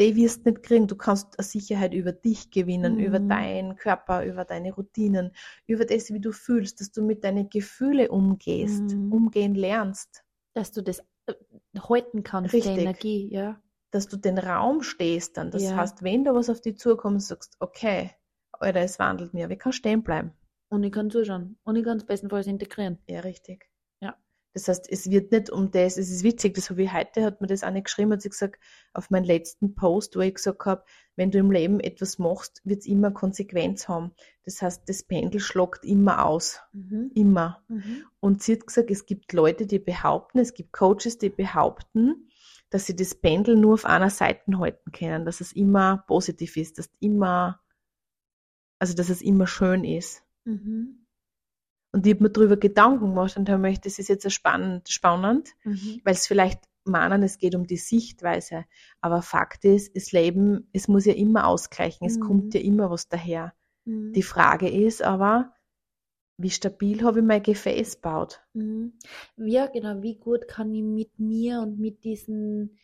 die 0.00 0.16
wirst 0.16 0.44
du 0.46 0.50
nicht 0.50 0.62
kriegen. 0.62 0.86
Du 0.88 0.96
kannst 0.96 1.38
eine 1.38 1.46
Sicherheit 1.46 1.94
über 1.94 2.10
dich 2.12 2.50
gewinnen, 2.50 2.94
Mhm. 2.94 3.00
über 3.00 3.18
deinen 3.20 3.76
Körper, 3.76 4.24
über 4.24 4.44
deine 4.44 4.72
Routinen, 4.72 5.32
über 5.66 5.84
das, 5.84 6.10
wie 6.12 6.20
du 6.20 6.32
fühlst, 6.32 6.80
dass 6.80 6.90
du 6.90 7.02
mit 7.02 7.22
deinen 7.22 7.48
Gefühlen 7.50 8.08
umgehst, 8.08 8.82
Mhm. 8.96 9.12
umgehen 9.12 9.54
lernst, 9.54 10.24
Dass 10.54 10.72
du 10.72 10.82
das 10.82 10.98
äh, 11.26 11.34
halten 11.78 12.24
kannst, 12.24 12.52
Richtig. 12.54 12.74
die 12.74 12.80
Energie, 12.80 13.28
ja. 13.32 13.62
dass 13.92 14.08
du 14.08 14.16
den 14.16 14.36
Raum 14.38 14.82
stehst 14.82 15.36
dann. 15.36 15.50
Das 15.52 15.62
Ja. 15.62 15.76
heißt, 15.76 16.02
wenn 16.02 16.24
da 16.24 16.34
was 16.34 16.50
auf 16.50 16.60
dich 16.60 16.76
zukommt, 16.78 17.22
sagst 17.22 17.56
okay, 17.60 18.10
Alter, 18.52 18.80
es 18.80 18.98
wandelt 18.98 19.32
mir, 19.32 19.48
wir 19.48 19.56
kann 19.56 19.72
stehen 19.72 20.02
bleiben. 20.02 20.32
Und 20.72 20.82
ich 20.82 20.92
kann 20.92 21.10
zuschauen. 21.10 21.56
Und 21.64 21.76
ich 21.76 21.84
kann 21.84 21.98
es 21.98 22.04
bestenfalls 22.04 22.46
integrieren. 22.48 22.98
Ja, 23.08 23.20
richtig. 23.20 23.69
Das 24.52 24.66
heißt, 24.66 24.90
es 24.90 25.10
wird 25.10 25.30
nicht 25.30 25.48
um 25.50 25.70
das, 25.70 25.96
es 25.96 26.10
ist 26.10 26.24
witzig, 26.24 26.54
das 26.54 26.70
habe 26.70 26.82
ich 26.82 26.92
heute, 26.92 27.22
hat 27.24 27.40
mir 27.40 27.46
das 27.46 27.62
eine 27.62 27.82
geschrieben, 27.82 28.12
hat 28.12 28.22
sie 28.22 28.30
gesagt, 28.30 28.60
auf 28.92 29.10
meinen 29.10 29.24
letzten 29.24 29.76
Post, 29.76 30.16
wo 30.16 30.20
ich 30.20 30.34
gesagt 30.34 30.64
habe, 30.66 30.84
wenn 31.14 31.30
du 31.30 31.38
im 31.38 31.52
Leben 31.52 31.78
etwas 31.78 32.18
machst, 32.18 32.60
wird 32.64 32.80
es 32.80 32.86
immer 32.86 33.12
Konsequenz 33.12 33.88
haben. 33.88 34.12
Das 34.44 34.60
heißt, 34.60 34.88
das 34.88 35.04
Pendel 35.04 35.40
schlagt 35.40 35.84
immer 35.84 36.26
aus. 36.26 36.60
Mhm. 36.72 37.12
Immer. 37.14 37.62
Mhm. 37.68 38.04
Und 38.18 38.42
sie 38.42 38.54
hat 38.54 38.66
gesagt, 38.66 38.90
es 38.90 39.06
gibt 39.06 39.32
Leute, 39.32 39.66
die 39.66 39.78
behaupten, 39.78 40.40
es 40.40 40.54
gibt 40.54 40.72
Coaches, 40.72 41.18
die 41.18 41.30
behaupten, 41.30 42.28
dass 42.70 42.86
sie 42.86 42.96
das 42.96 43.14
Pendel 43.14 43.56
nur 43.56 43.74
auf 43.74 43.84
einer 43.84 44.10
Seite 44.10 44.58
halten 44.58 44.90
können, 44.92 45.24
dass 45.24 45.40
es 45.40 45.52
immer 45.52 46.04
positiv 46.08 46.56
ist, 46.56 46.78
dass 46.78 46.90
immer, 46.98 47.60
also 48.80 48.94
dass 48.94 49.10
es 49.10 49.22
immer 49.22 49.46
schön 49.46 49.84
ist. 49.84 50.24
Mhm. 50.44 50.99
Und 51.92 52.06
ich 52.06 52.14
habe 52.14 52.24
mir 52.24 52.30
darüber 52.30 52.56
Gedanken 52.56 53.06
gemacht 53.10 53.36
und 53.36 53.48
habe 53.48 53.60
mir 53.60 53.68
gedacht, 53.70 53.86
das 53.86 53.98
ist 53.98 54.08
jetzt 54.08 54.30
spannend, 54.32 54.88
spannend, 54.88 55.50
Mhm. 55.64 56.00
weil 56.04 56.14
es 56.14 56.26
vielleicht 56.26 56.62
meinen, 56.84 57.22
es 57.22 57.38
geht 57.38 57.54
um 57.54 57.66
die 57.66 57.76
Sichtweise. 57.76 58.64
Aber 59.00 59.22
Fakt 59.22 59.64
ist, 59.64 59.96
das 59.96 60.12
Leben, 60.12 60.68
es 60.72 60.88
muss 60.88 61.04
ja 61.04 61.14
immer 61.14 61.46
ausgleichen, 61.46 62.06
es 62.06 62.16
Mhm. 62.16 62.20
kommt 62.20 62.54
ja 62.54 62.60
immer 62.60 62.90
was 62.90 63.08
daher. 63.08 63.54
Mhm. 63.84 64.12
Die 64.12 64.22
Frage 64.22 64.68
ist 64.68 65.02
aber, 65.02 65.52
wie 66.38 66.50
stabil 66.50 67.02
habe 67.02 67.20
ich 67.20 67.24
mein 67.24 67.42
Gefäß 67.42 67.96
gebaut? 67.96 68.40
Mhm. 68.54 68.94
Ja, 69.36 69.66
genau, 69.66 70.02
wie 70.02 70.16
gut 70.16 70.48
kann 70.48 70.74
ich 70.74 70.82
mit 70.82 71.18
mir 71.18 71.60
und 71.60 71.78
mit 71.78 72.04
diesen 72.04 72.78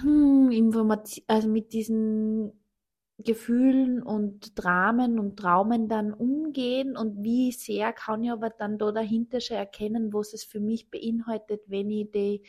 hm, 0.00 0.50
Informationen, 0.52 1.24
also 1.28 1.48
mit 1.48 1.72
diesen 1.72 2.52
Gefühlen 3.18 4.02
und 4.02 4.58
Dramen 4.62 5.18
und 5.18 5.38
Traumen 5.38 5.88
dann 5.88 6.12
umgehen 6.12 6.96
und 6.96 7.22
wie 7.22 7.50
sehr 7.52 7.92
kann 7.94 8.22
ich 8.22 8.30
aber 8.30 8.50
dann 8.50 8.76
da 8.78 8.92
dahinter 8.92 9.40
schon 9.40 9.56
erkennen, 9.56 10.12
was 10.12 10.34
es 10.34 10.44
für 10.44 10.60
mich 10.60 10.90
beinhaltet, 10.90 11.62
wenn 11.66 11.90
ich 11.90 12.10
die, 12.10 12.42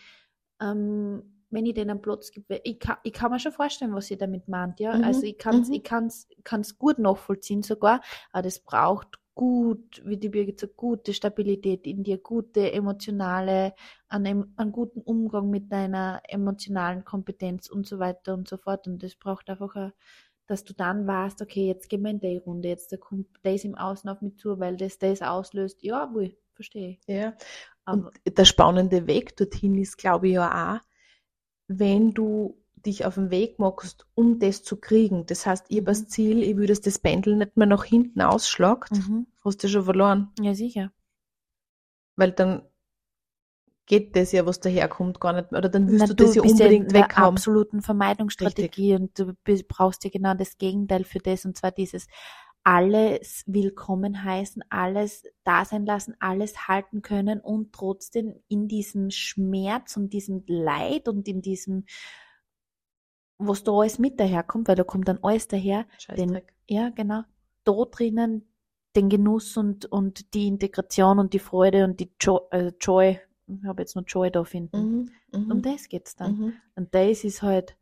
ähm, 0.62 1.24
wenn 1.50 1.66
ich 1.66 1.74
denen 1.74 2.02
Platz 2.02 2.32
gebe. 2.32 2.60
Ich 2.66 2.80
kann, 2.80 2.98
ich 3.04 3.14
kann 3.14 3.32
mir 3.32 3.40
schon 3.40 3.54
vorstellen, 3.54 3.94
was 3.94 4.12
ihr 4.12 4.18
damit 4.18 4.50
meint, 4.50 4.80
ja. 4.82 4.98
Mhm, 4.98 5.04
Also 5.04 5.24
ich 5.24 5.38
kann 5.38 5.62
es 5.62 5.70
mhm. 5.70 5.76
ich 5.76 5.84
kann's, 5.84 6.28
kann's 6.44 6.78
gut 6.78 7.00
nachvollziehen 7.00 7.64
sogar, 7.64 8.02
aber 8.32 8.44
das 8.44 8.60
braucht 8.60 9.20
gut, 9.36 10.02
wie 10.04 10.18
die 10.18 10.30
Birgit 10.30 10.60
sagt, 10.60 10.76
gute 10.78 11.14
Stabilität 11.14 11.86
in 11.86 12.04
dir, 12.04 12.18
gute 12.18 12.72
emotionale, 12.74 13.74
einen, 14.10 14.52
einen 14.58 14.72
guten 14.72 15.00
Umgang 15.02 15.50
mit 15.52 15.72
deiner 15.72 16.22
emotionalen 16.28 17.06
Kompetenz 17.06 17.70
und 17.70 17.86
so 17.86 18.00
weiter 18.00 18.34
und 18.34 18.48
so 18.48 18.58
fort. 18.58 18.88
Und 18.88 19.04
das 19.04 19.16
braucht 19.16 19.48
einfach 19.50 19.76
ein, 19.76 19.92
dass 20.48 20.64
du 20.64 20.74
dann 20.74 21.08
weißt, 21.08 21.42
okay, 21.42 21.68
jetzt 21.68 21.90
gehen 21.90 22.04
wir 22.04 22.12
in 22.12 22.20
die 22.20 22.38
Runde, 22.38 22.70
jetzt 22.70 22.92
da 22.92 22.98
kommt 22.98 23.28
das 23.44 23.64
im 23.64 23.76
Außen 23.76 24.10
auf 24.10 24.22
mich 24.22 24.38
zu, 24.38 24.60
weil 24.60 24.78
das 24.78 25.00
das 25.00 25.22
auslöst. 25.22 25.84
Ja, 25.84 26.14
wohl, 26.14 26.38
verstehe. 26.54 27.00
Ja. 27.08 27.36
Aber 27.86 28.12
Und 28.26 28.38
der 28.38 28.46
spannende 28.46 29.08
Weg 29.08 29.36
dorthin 29.38 29.76
ist, 29.78 29.98
glaube 29.98 30.28
ich, 30.28 30.34
ja 30.36 30.78
auch, 30.78 30.82
wenn 31.68 32.14
du 32.14 32.58
dich 32.86 33.06
auf 33.06 33.16
den 33.16 33.32
Weg 33.32 33.60
machst, 33.60 34.06
um 34.16 34.40
das 34.40 34.64
zu 34.64 34.78
kriegen. 34.78 35.26
Das 35.26 35.46
heißt, 35.46 35.66
ich 35.70 35.78
habe 35.78 35.92
Mhm. 35.92 36.04
das 36.04 36.08
Ziel, 36.08 36.44
ich 36.44 36.56
will, 36.58 36.68
dass 36.68 36.82
das 36.82 37.00
Pendel 37.00 37.36
nicht 37.36 37.58
mehr 37.58 37.68
nach 37.68 37.84
hinten 37.86 38.22
ausschlagt, 38.22 38.92
mhm. 38.92 39.28
hast 39.44 39.64
du 39.64 39.68
schon 39.70 39.84
verloren. 39.86 40.32
ja, 40.40 40.54
sicher. 40.56 40.92
Weil 42.18 42.32
dann 42.34 42.64
geht 43.88 44.16
das 44.16 44.34
ja, 44.34 44.46
was 44.46 44.60
daherkommt, 44.60 45.20
gar 45.20 45.34
nicht 45.34 45.52
mehr. 45.52 45.60
Oder 45.60 45.70
dann 45.70 45.88
willst 45.88 46.02
Na, 46.02 46.08
du 46.08 46.14
das 46.14 46.36
ja 46.36 46.42
unbedingt 46.44 46.88
in 46.88 46.94
der 46.94 47.04
weghaben. 47.06 47.36
absoluten 47.36 47.82
Vermeidungsstrategie 47.82 48.96
und 48.96 49.18
du 49.18 49.34
brauchst 49.68 50.04
ja 50.04 50.10
genau 50.12 50.34
das 50.36 50.58
Gegenteil 50.58 51.04
für 51.04 51.20
das 51.20 51.46
und 51.46 51.58
zwar 51.58 51.72
dieses 51.72 52.08
alles 52.64 53.44
willkommen 53.48 54.26
heißen, 54.26 54.62
alles 54.70 55.24
da 55.46 55.64
sein 55.64 55.86
lassen, 55.86 56.16
alles 56.20 56.68
halten 56.68 57.02
können 57.02 57.40
und 57.40 57.72
trotzdem 57.72 58.36
in 58.50 58.68
diesem 58.68 59.10
Schmerz 59.10 59.96
und 59.96 60.12
diesem 60.12 60.44
Leid 60.48 61.08
und 61.08 61.30
in 61.30 61.42
diesem, 61.42 61.86
was 63.38 63.64
da 63.64 63.72
alles 63.72 64.00
mit 64.00 64.20
daherkommt, 64.20 64.68
weil 64.68 64.76
da 64.76 64.84
kommt 64.84 65.08
dann 65.08 65.20
alles 65.22 65.48
daher, 65.48 65.86
den, 66.18 66.42
ja, 66.68 66.90
genau, 66.90 67.22
da 67.64 67.86
drinnen 67.90 68.50
den 68.98 69.08
Genuss 69.08 69.56
und, 69.56 69.86
und 69.86 70.34
die 70.34 70.48
Integration 70.48 71.20
und 71.20 71.32
die 71.32 71.40
Freude 71.40 71.86
und 71.86 72.02
die 72.02 72.12
Joy, 72.20 72.42
äh, 72.52 72.72
Joy 72.82 73.18
ich 73.48 73.64
habe 73.66 73.82
jetzt 73.82 73.96
noch 73.96 74.04
Joy 74.08 74.30
da 74.32 74.44
finden. 74.44 75.10
Mhm. 75.32 75.46
Mhm. 75.46 75.52
Um 75.52 75.62
das 75.62 75.88
geht's 75.90 76.16
dann. 76.16 76.38
Mhm. 76.38 76.54
Und 76.76 76.94
das 76.94 77.24
ist 77.24 77.42
halt, 77.42 77.78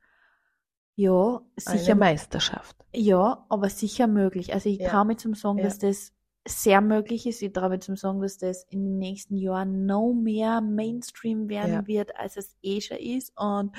ja, 0.95 1.41
Eine 1.65 1.79
sicher, 1.79 1.95
Meisterschaft. 1.95 2.77
ja, 2.93 3.45
aber 3.49 3.69
sicher 3.69 4.07
möglich. 4.07 4.53
Also 4.53 4.69
ich 4.69 4.79
Ja. 4.79 4.89
traue 4.89 5.05
mir 5.05 5.17
zum 5.17 5.33
sagen, 5.33 5.57
Ja. 5.59 5.65
dass 5.65 5.79
das 5.79 6.13
sehr 6.47 6.79
möglich 6.79 7.25
ist. 7.25 7.41
Ich 7.41 7.51
traue 7.51 7.69
mir 7.69 7.79
zum 7.79 7.95
sagen, 7.97 8.21
dass 8.21 8.37
das 8.37 8.63
in 8.69 8.83
den 8.83 8.97
nächsten 8.99 9.35
Jahren 9.35 9.85
noch 9.87 10.13
mehr 10.13 10.61
Mainstream 10.61 11.49
werden 11.49 11.73
Ja. 11.73 11.87
wird, 11.87 12.15
als 12.17 12.37
es 12.37 12.55
eh 12.61 12.79
schon 12.81 12.97
ist. 12.97 13.33
Und 13.35 13.75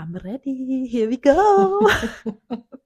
I'm 0.00 0.16
ready, 0.16 0.86
here 0.88 1.08
we 1.10 1.16
go. 1.18 1.86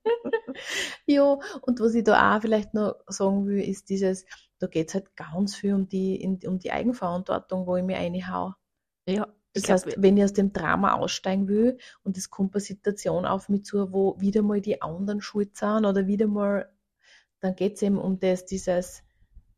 Ja, 1.07 1.39
und 1.63 1.81
was 1.81 1.95
ich 1.95 2.05
da 2.05 2.37
auch 2.37 2.41
vielleicht 2.43 2.75
noch 2.75 2.97
sagen 3.09 3.47
will, 3.47 3.63
ist 3.63 3.89
dieses, 3.91 4.25
da 4.59 4.67
geht 4.67 4.89
es 4.89 4.95
halt 4.95 5.15
ganz 5.17 5.55
viel 5.57 5.75
um 5.75 5.89
die, 5.89 6.39
um 6.47 6.59
die 6.59 6.73
Eigenverantwortung, 6.73 7.67
wo 7.67 7.77
ich 7.77 7.85
mich 7.85 7.97
reinhau. 7.97 8.55
ja, 9.07 9.27
Das 9.55 9.65
glaub, 9.65 9.87
heißt, 9.87 10.03
wenn 10.03 10.17
ich 10.17 10.25
aus 10.25 10.33
dem 10.33 10.53
Drama 10.53 10.95
aussteigen 10.95 11.49
will 11.49 11.79
und 12.03 12.17
es 12.19 12.31
kommt 12.31 12.55
eine 12.55 12.61
Situation 12.61 13.25
auf 13.27 13.49
mich 13.49 13.65
zu, 13.65 13.93
wo 13.93 14.21
wieder 14.21 14.43
mal 14.43 14.61
die 14.61 14.83
anderen 14.83 15.21
schuld 15.21 15.57
sind 15.57 15.87
oder 15.87 16.07
wieder 16.07 16.27
mal, 16.27 16.71
dann 17.41 17.57
geht 17.57 17.77
es 17.77 17.83
eben 17.83 17.99
um 17.99 18.19
das, 18.21 18.47
dieses, 18.47 19.03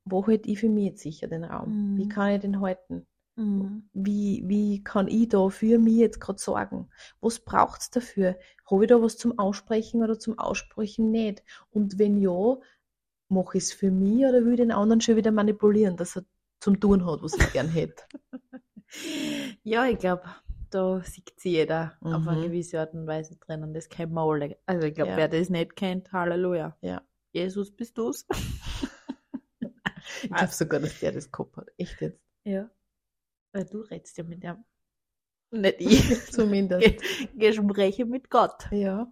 wo 0.05 0.27
halte 0.27 0.51
ich 0.51 0.61
für 0.61 0.69
mich 0.69 0.87
jetzt 0.87 1.03
sicher 1.03 1.29
den 1.29 1.45
Raum? 1.45 1.79
Wie 1.95 2.07
Mhm. 2.07 2.09
kann 2.09 2.33
ich 2.35 2.41
den 2.43 2.61
halten? 2.61 3.07
Mhm. 3.37 3.89
Wie, 3.93 4.43
wie 4.47 4.83
kann 4.85 5.09
ich 5.09 5.29
da 5.29 5.49
für 5.49 5.79
mich 5.79 5.97
jetzt 5.97 6.21
gerade 6.21 6.39
sorgen? 6.39 6.89
Was 7.21 7.41
braucht 7.41 7.81
es 7.83 7.91
dafür? 7.91 8.39
Habe 8.71 8.85
ich 8.85 8.89
da 8.89 9.01
was 9.03 9.17
zum 9.19 9.39
Aussprechen 9.39 10.03
oder 10.03 10.19
zum 10.19 10.39
Aussprechen 10.39 11.11
nicht? 11.11 11.43
Und 11.71 11.99
wenn 11.99 12.19
ja, 12.21 12.57
mache 13.29 13.59
ich 13.59 13.65
es 13.65 13.73
für 13.73 13.91
mich 13.91 14.25
oder 14.25 14.45
will 14.45 14.53
ich 14.53 14.59
den 14.61 14.73
anderen 14.73 15.01
schon 15.01 15.17
wieder 15.17 15.33
manipulieren, 15.33 15.97
dass 15.97 16.17
er 16.17 16.25
zum 16.61 16.81
Tun 16.81 17.05
hat, 17.07 17.23
was 17.23 17.35
ich 17.35 17.53
gern 17.53 17.69
hätte? 17.69 18.05
Ja, 19.65 19.87
ich 19.87 19.99
glaube, 19.99 20.23
da 20.71 21.03
sieht 21.03 21.33
sie 21.39 21.51
jeder 21.51 21.99
auf 22.01 22.27
eine 22.29 22.39
Mhm. 22.39 22.43
gewisse 22.45 22.79
Art 22.81 22.95
und 22.95 23.07
Weise 23.09 23.35
drin 23.37 23.65
und 23.65 23.75
das 23.75 23.89
kennen 23.89 24.13
wir 24.15 24.23
alle. 24.23 24.57
Also 24.65 24.87
ich 24.87 24.95
glaube, 24.95 25.11
Ja. 25.11 25.17
wer 25.17 25.29
das 25.29 25.51
nicht 25.51 25.75
kennt, 25.75 26.13
Halleluja. 26.13 26.77
Ja. 26.83 27.03
Jesus, 27.33 27.71
bist 27.75 27.99
du's? 27.99 28.27
Ich 30.23 30.31
glaube 30.31 30.53
sogar, 30.53 30.81
dass 30.81 31.01
der 31.01 31.13
das 31.13 31.31
gehabt 31.31 31.57
hat. 31.57 31.69
Echt 31.79 32.01
jetzt. 32.01 32.21
Ja. 32.45 32.71
Weil 33.57 33.65
du 33.65 33.81
redst 33.81 34.19
ja 34.19 34.25
mit 34.25 34.43
dem. 34.43 34.65
Nicht 35.51 35.77
ich. 35.81 36.27
Zumindest. 36.33 36.85
Ge- 36.85 37.29
Gespräche 37.35 38.05
mit 38.05 38.29
Gott. 38.29 38.71
Ja. 38.71 39.11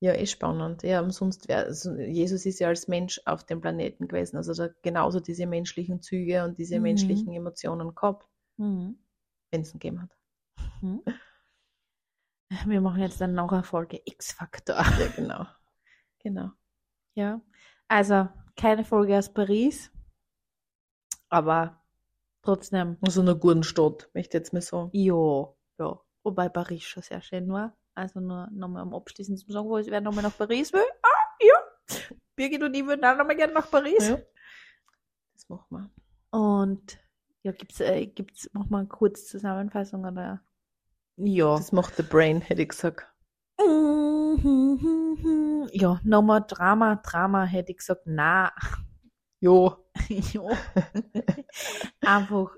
Ja, 0.00 0.12
eh 0.14 0.26
spannend. 0.26 0.82
Ja, 0.82 1.00
umsonst 1.00 1.46
wäre, 1.48 1.64
also 1.66 1.94
Jesus 1.94 2.44
ist 2.44 2.58
ja 2.58 2.68
als 2.68 2.88
Mensch 2.88 3.20
auf 3.24 3.44
dem 3.44 3.60
Planeten 3.60 4.08
gewesen. 4.08 4.36
Also 4.36 4.52
da 4.52 4.68
genauso 4.82 5.20
diese 5.20 5.46
menschlichen 5.46 6.02
Züge 6.02 6.44
und 6.44 6.58
diese 6.58 6.76
Mhm. 6.76 6.82
menschlichen 6.82 7.32
Emotionen 7.32 7.94
gehabt, 7.94 8.28
Mhm. 8.56 8.98
wenn 9.52 9.60
es 9.62 9.70
ihn 9.72 9.78
gegeben 9.78 10.02
hat. 10.02 10.10
Mhm. 10.82 11.02
Wir 12.66 12.80
machen 12.80 13.00
jetzt 13.00 13.20
dann 13.20 13.34
noch 13.34 13.52
eine 13.52 13.62
Folge 13.62 14.00
X-Faktor. 14.04 14.76
Ja, 14.76 15.06
genau. 15.14 15.46
Genau. 16.18 16.50
Ja. 17.14 17.40
Also, 17.88 18.28
keine 18.56 18.84
Folge 18.84 19.16
aus 19.16 19.32
Paris. 19.32 19.90
Aber 21.28 21.83
trotzdem, 22.44 22.96
Also 23.00 23.20
einer 23.20 23.34
guten 23.34 23.62
Stadt, 23.62 24.10
möchte 24.14 24.36
ich 24.36 24.40
jetzt 24.40 24.52
mal 24.52 24.60
sagen. 24.60 24.90
ja, 24.92 25.48
ja. 25.78 26.00
Wobei 26.22 26.48
Paris 26.48 26.84
schon 26.84 27.02
sehr 27.02 27.20
schön 27.20 27.52
war. 27.52 27.76
Also 27.94 28.20
nur 28.20 28.48
nochmal 28.50 28.82
am 28.82 28.94
Abschließen 28.94 29.36
zu 29.36 29.52
sagen, 29.52 29.68
wo 29.68 29.78
ich 29.78 29.90
wer 29.90 30.00
nochmal 30.00 30.24
nach 30.24 30.36
Paris 30.36 30.72
will. 30.72 30.84
Ah, 31.02 31.08
ja. 31.40 31.98
Birgit 32.36 32.62
und 32.62 32.74
ich 32.74 32.86
würden 32.86 33.04
auch 33.04 33.16
nochmal 33.16 33.36
gerne 33.36 33.52
nach 33.52 33.70
Paris. 33.70 34.08
Ja. 34.08 34.18
Das 35.34 35.48
machen 35.48 35.66
wir. 35.70 35.90
Und 36.30 36.98
ja, 37.42 37.52
gibt's, 37.52 37.80
äh, 37.80 38.06
gibt's, 38.06 38.48
mach 38.52 38.68
mal 38.70 38.78
eine 38.78 38.88
kurze 38.88 39.24
Zusammenfassung 39.24 40.04
oder? 40.04 40.40
Ja. 41.16 41.56
Das 41.56 41.72
macht 41.72 41.98
der 41.98 42.04
Brain, 42.04 42.40
hätte 42.40 42.62
ich 42.62 42.70
gesagt. 42.70 43.06
Ja, 45.72 46.00
nochmal 46.02 46.44
Drama, 46.46 46.96
Drama 46.96 47.44
hätte 47.44 47.72
ich 47.72 47.78
gesagt, 47.78 48.02
na. 48.06 48.52
Jo. 49.44 49.76
ja. 50.08 50.42
Einfach 52.00 52.50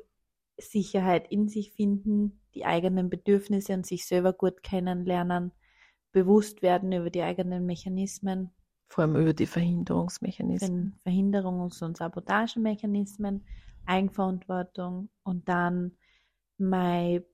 Sicherheit 0.56 1.26
in 1.32 1.48
sich 1.48 1.72
finden, 1.72 2.40
die 2.54 2.64
eigenen 2.64 3.10
Bedürfnisse 3.10 3.74
und 3.74 3.84
sich 3.84 4.06
selber 4.06 4.32
gut 4.32 4.62
kennenlernen, 4.62 5.50
bewusst 6.12 6.62
werden 6.62 6.92
über 6.92 7.10
die 7.10 7.22
eigenen 7.22 7.66
Mechanismen, 7.66 8.52
Vor 8.86 9.02
allem 9.02 9.16
über 9.16 9.34
die 9.34 9.46
Verhinderungsmechanismen. 9.46 10.96
Verhinderungs- 11.04 11.82
und 11.82 11.96
Sabotagemechanismen, 11.96 13.44
Eigenverantwortung 13.84 15.08
und 15.24 15.48
dann 15.48 15.96
mein 16.56 17.24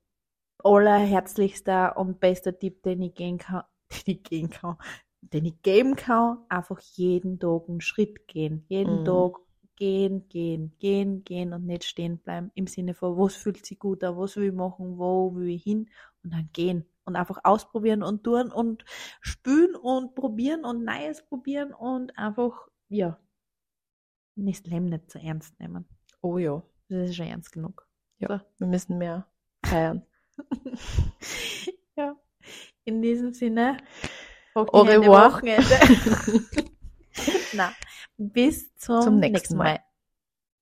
allerherzlichster 0.64 1.98
und 1.98 2.20
bester 2.20 2.58
Tipp, 2.58 2.82
den 2.84 3.02
ich 3.02 3.14
gehen 3.14 3.36
kann, 3.36 3.64
den 4.06 4.14
ich 4.16 4.22
gehen 4.22 4.48
kann, 4.48 4.78
den 5.22 5.46
ich 5.46 5.62
geben 5.62 5.96
kann, 5.96 6.38
einfach 6.48 6.80
jeden 6.80 7.38
Tag 7.38 7.68
einen 7.68 7.80
Schritt 7.80 8.28
gehen. 8.28 8.64
Jeden 8.68 9.00
Mhm. 9.00 9.04
Tag 9.04 9.36
gehen, 9.76 10.28
gehen, 10.28 10.76
gehen, 10.78 11.24
gehen 11.24 11.52
und 11.52 11.64
nicht 11.66 11.84
stehen 11.84 12.18
bleiben. 12.18 12.50
Im 12.54 12.66
Sinne 12.66 12.94
von, 12.94 13.16
was 13.16 13.34
fühlt 13.34 13.64
sich 13.64 13.78
gut 13.78 14.04
an, 14.04 14.16
was 14.16 14.36
will 14.36 14.48
ich 14.48 14.52
machen, 14.52 14.98
wo 14.98 15.34
will 15.34 15.48
ich 15.48 15.62
hin 15.62 15.88
und 16.22 16.32
dann 16.32 16.48
gehen. 16.52 16.84
Und 17.04 17.16
einfach 17.16 17.40
ausprobieren 17.42 18.02
und 18.02 18.22
tun 18.22 18.52
und 18.52 18.84
spülen 19.20 19.74
und 19.74 20.14
probieren 20.14 20.64
und 20.64 20.84
Neues 20.84 21.26
probieren 21.26 21.72
und 21.72 22.16
einfach, 22.16 22.68
ja, 22.88 23.18
das 24.36 24.62
Leben 24.64 24.86
nicht 24.86 25.10
so 25.10 25.18
ernst 25.18 25.58
nehmen. 25.58 25.86
Oh 26.20 26.38
ja. 26.38 26.62
Das 26.88 27.10
ist 27.10 27.16
schon 27.16 27.26
ernst 27.26 27.52
genug. 27.52 27.86
Ja. 28.18 28.44
Wir 28.58 28.66
müssen 28.66 28.98
mehr 28.98 29.26
feiern. 29.64 30.06
ja. 31.96 32.16
In 32.84 33.02
diesem 33.02 33.32
Sinne. 33.32 33.78
Au 34.54 34.62
revoir. 34.62 35.32
Wochenende. 35.32 35.64
Na, 37.52 37.72
bis 38.16 38.74
zum, 38.76 39.02
Zum 39.02 39.18
nächsten 39.18 39.32
nächsten 39.32 39.56
Mal. 39.56 39.64
Mal. 39.74 39.80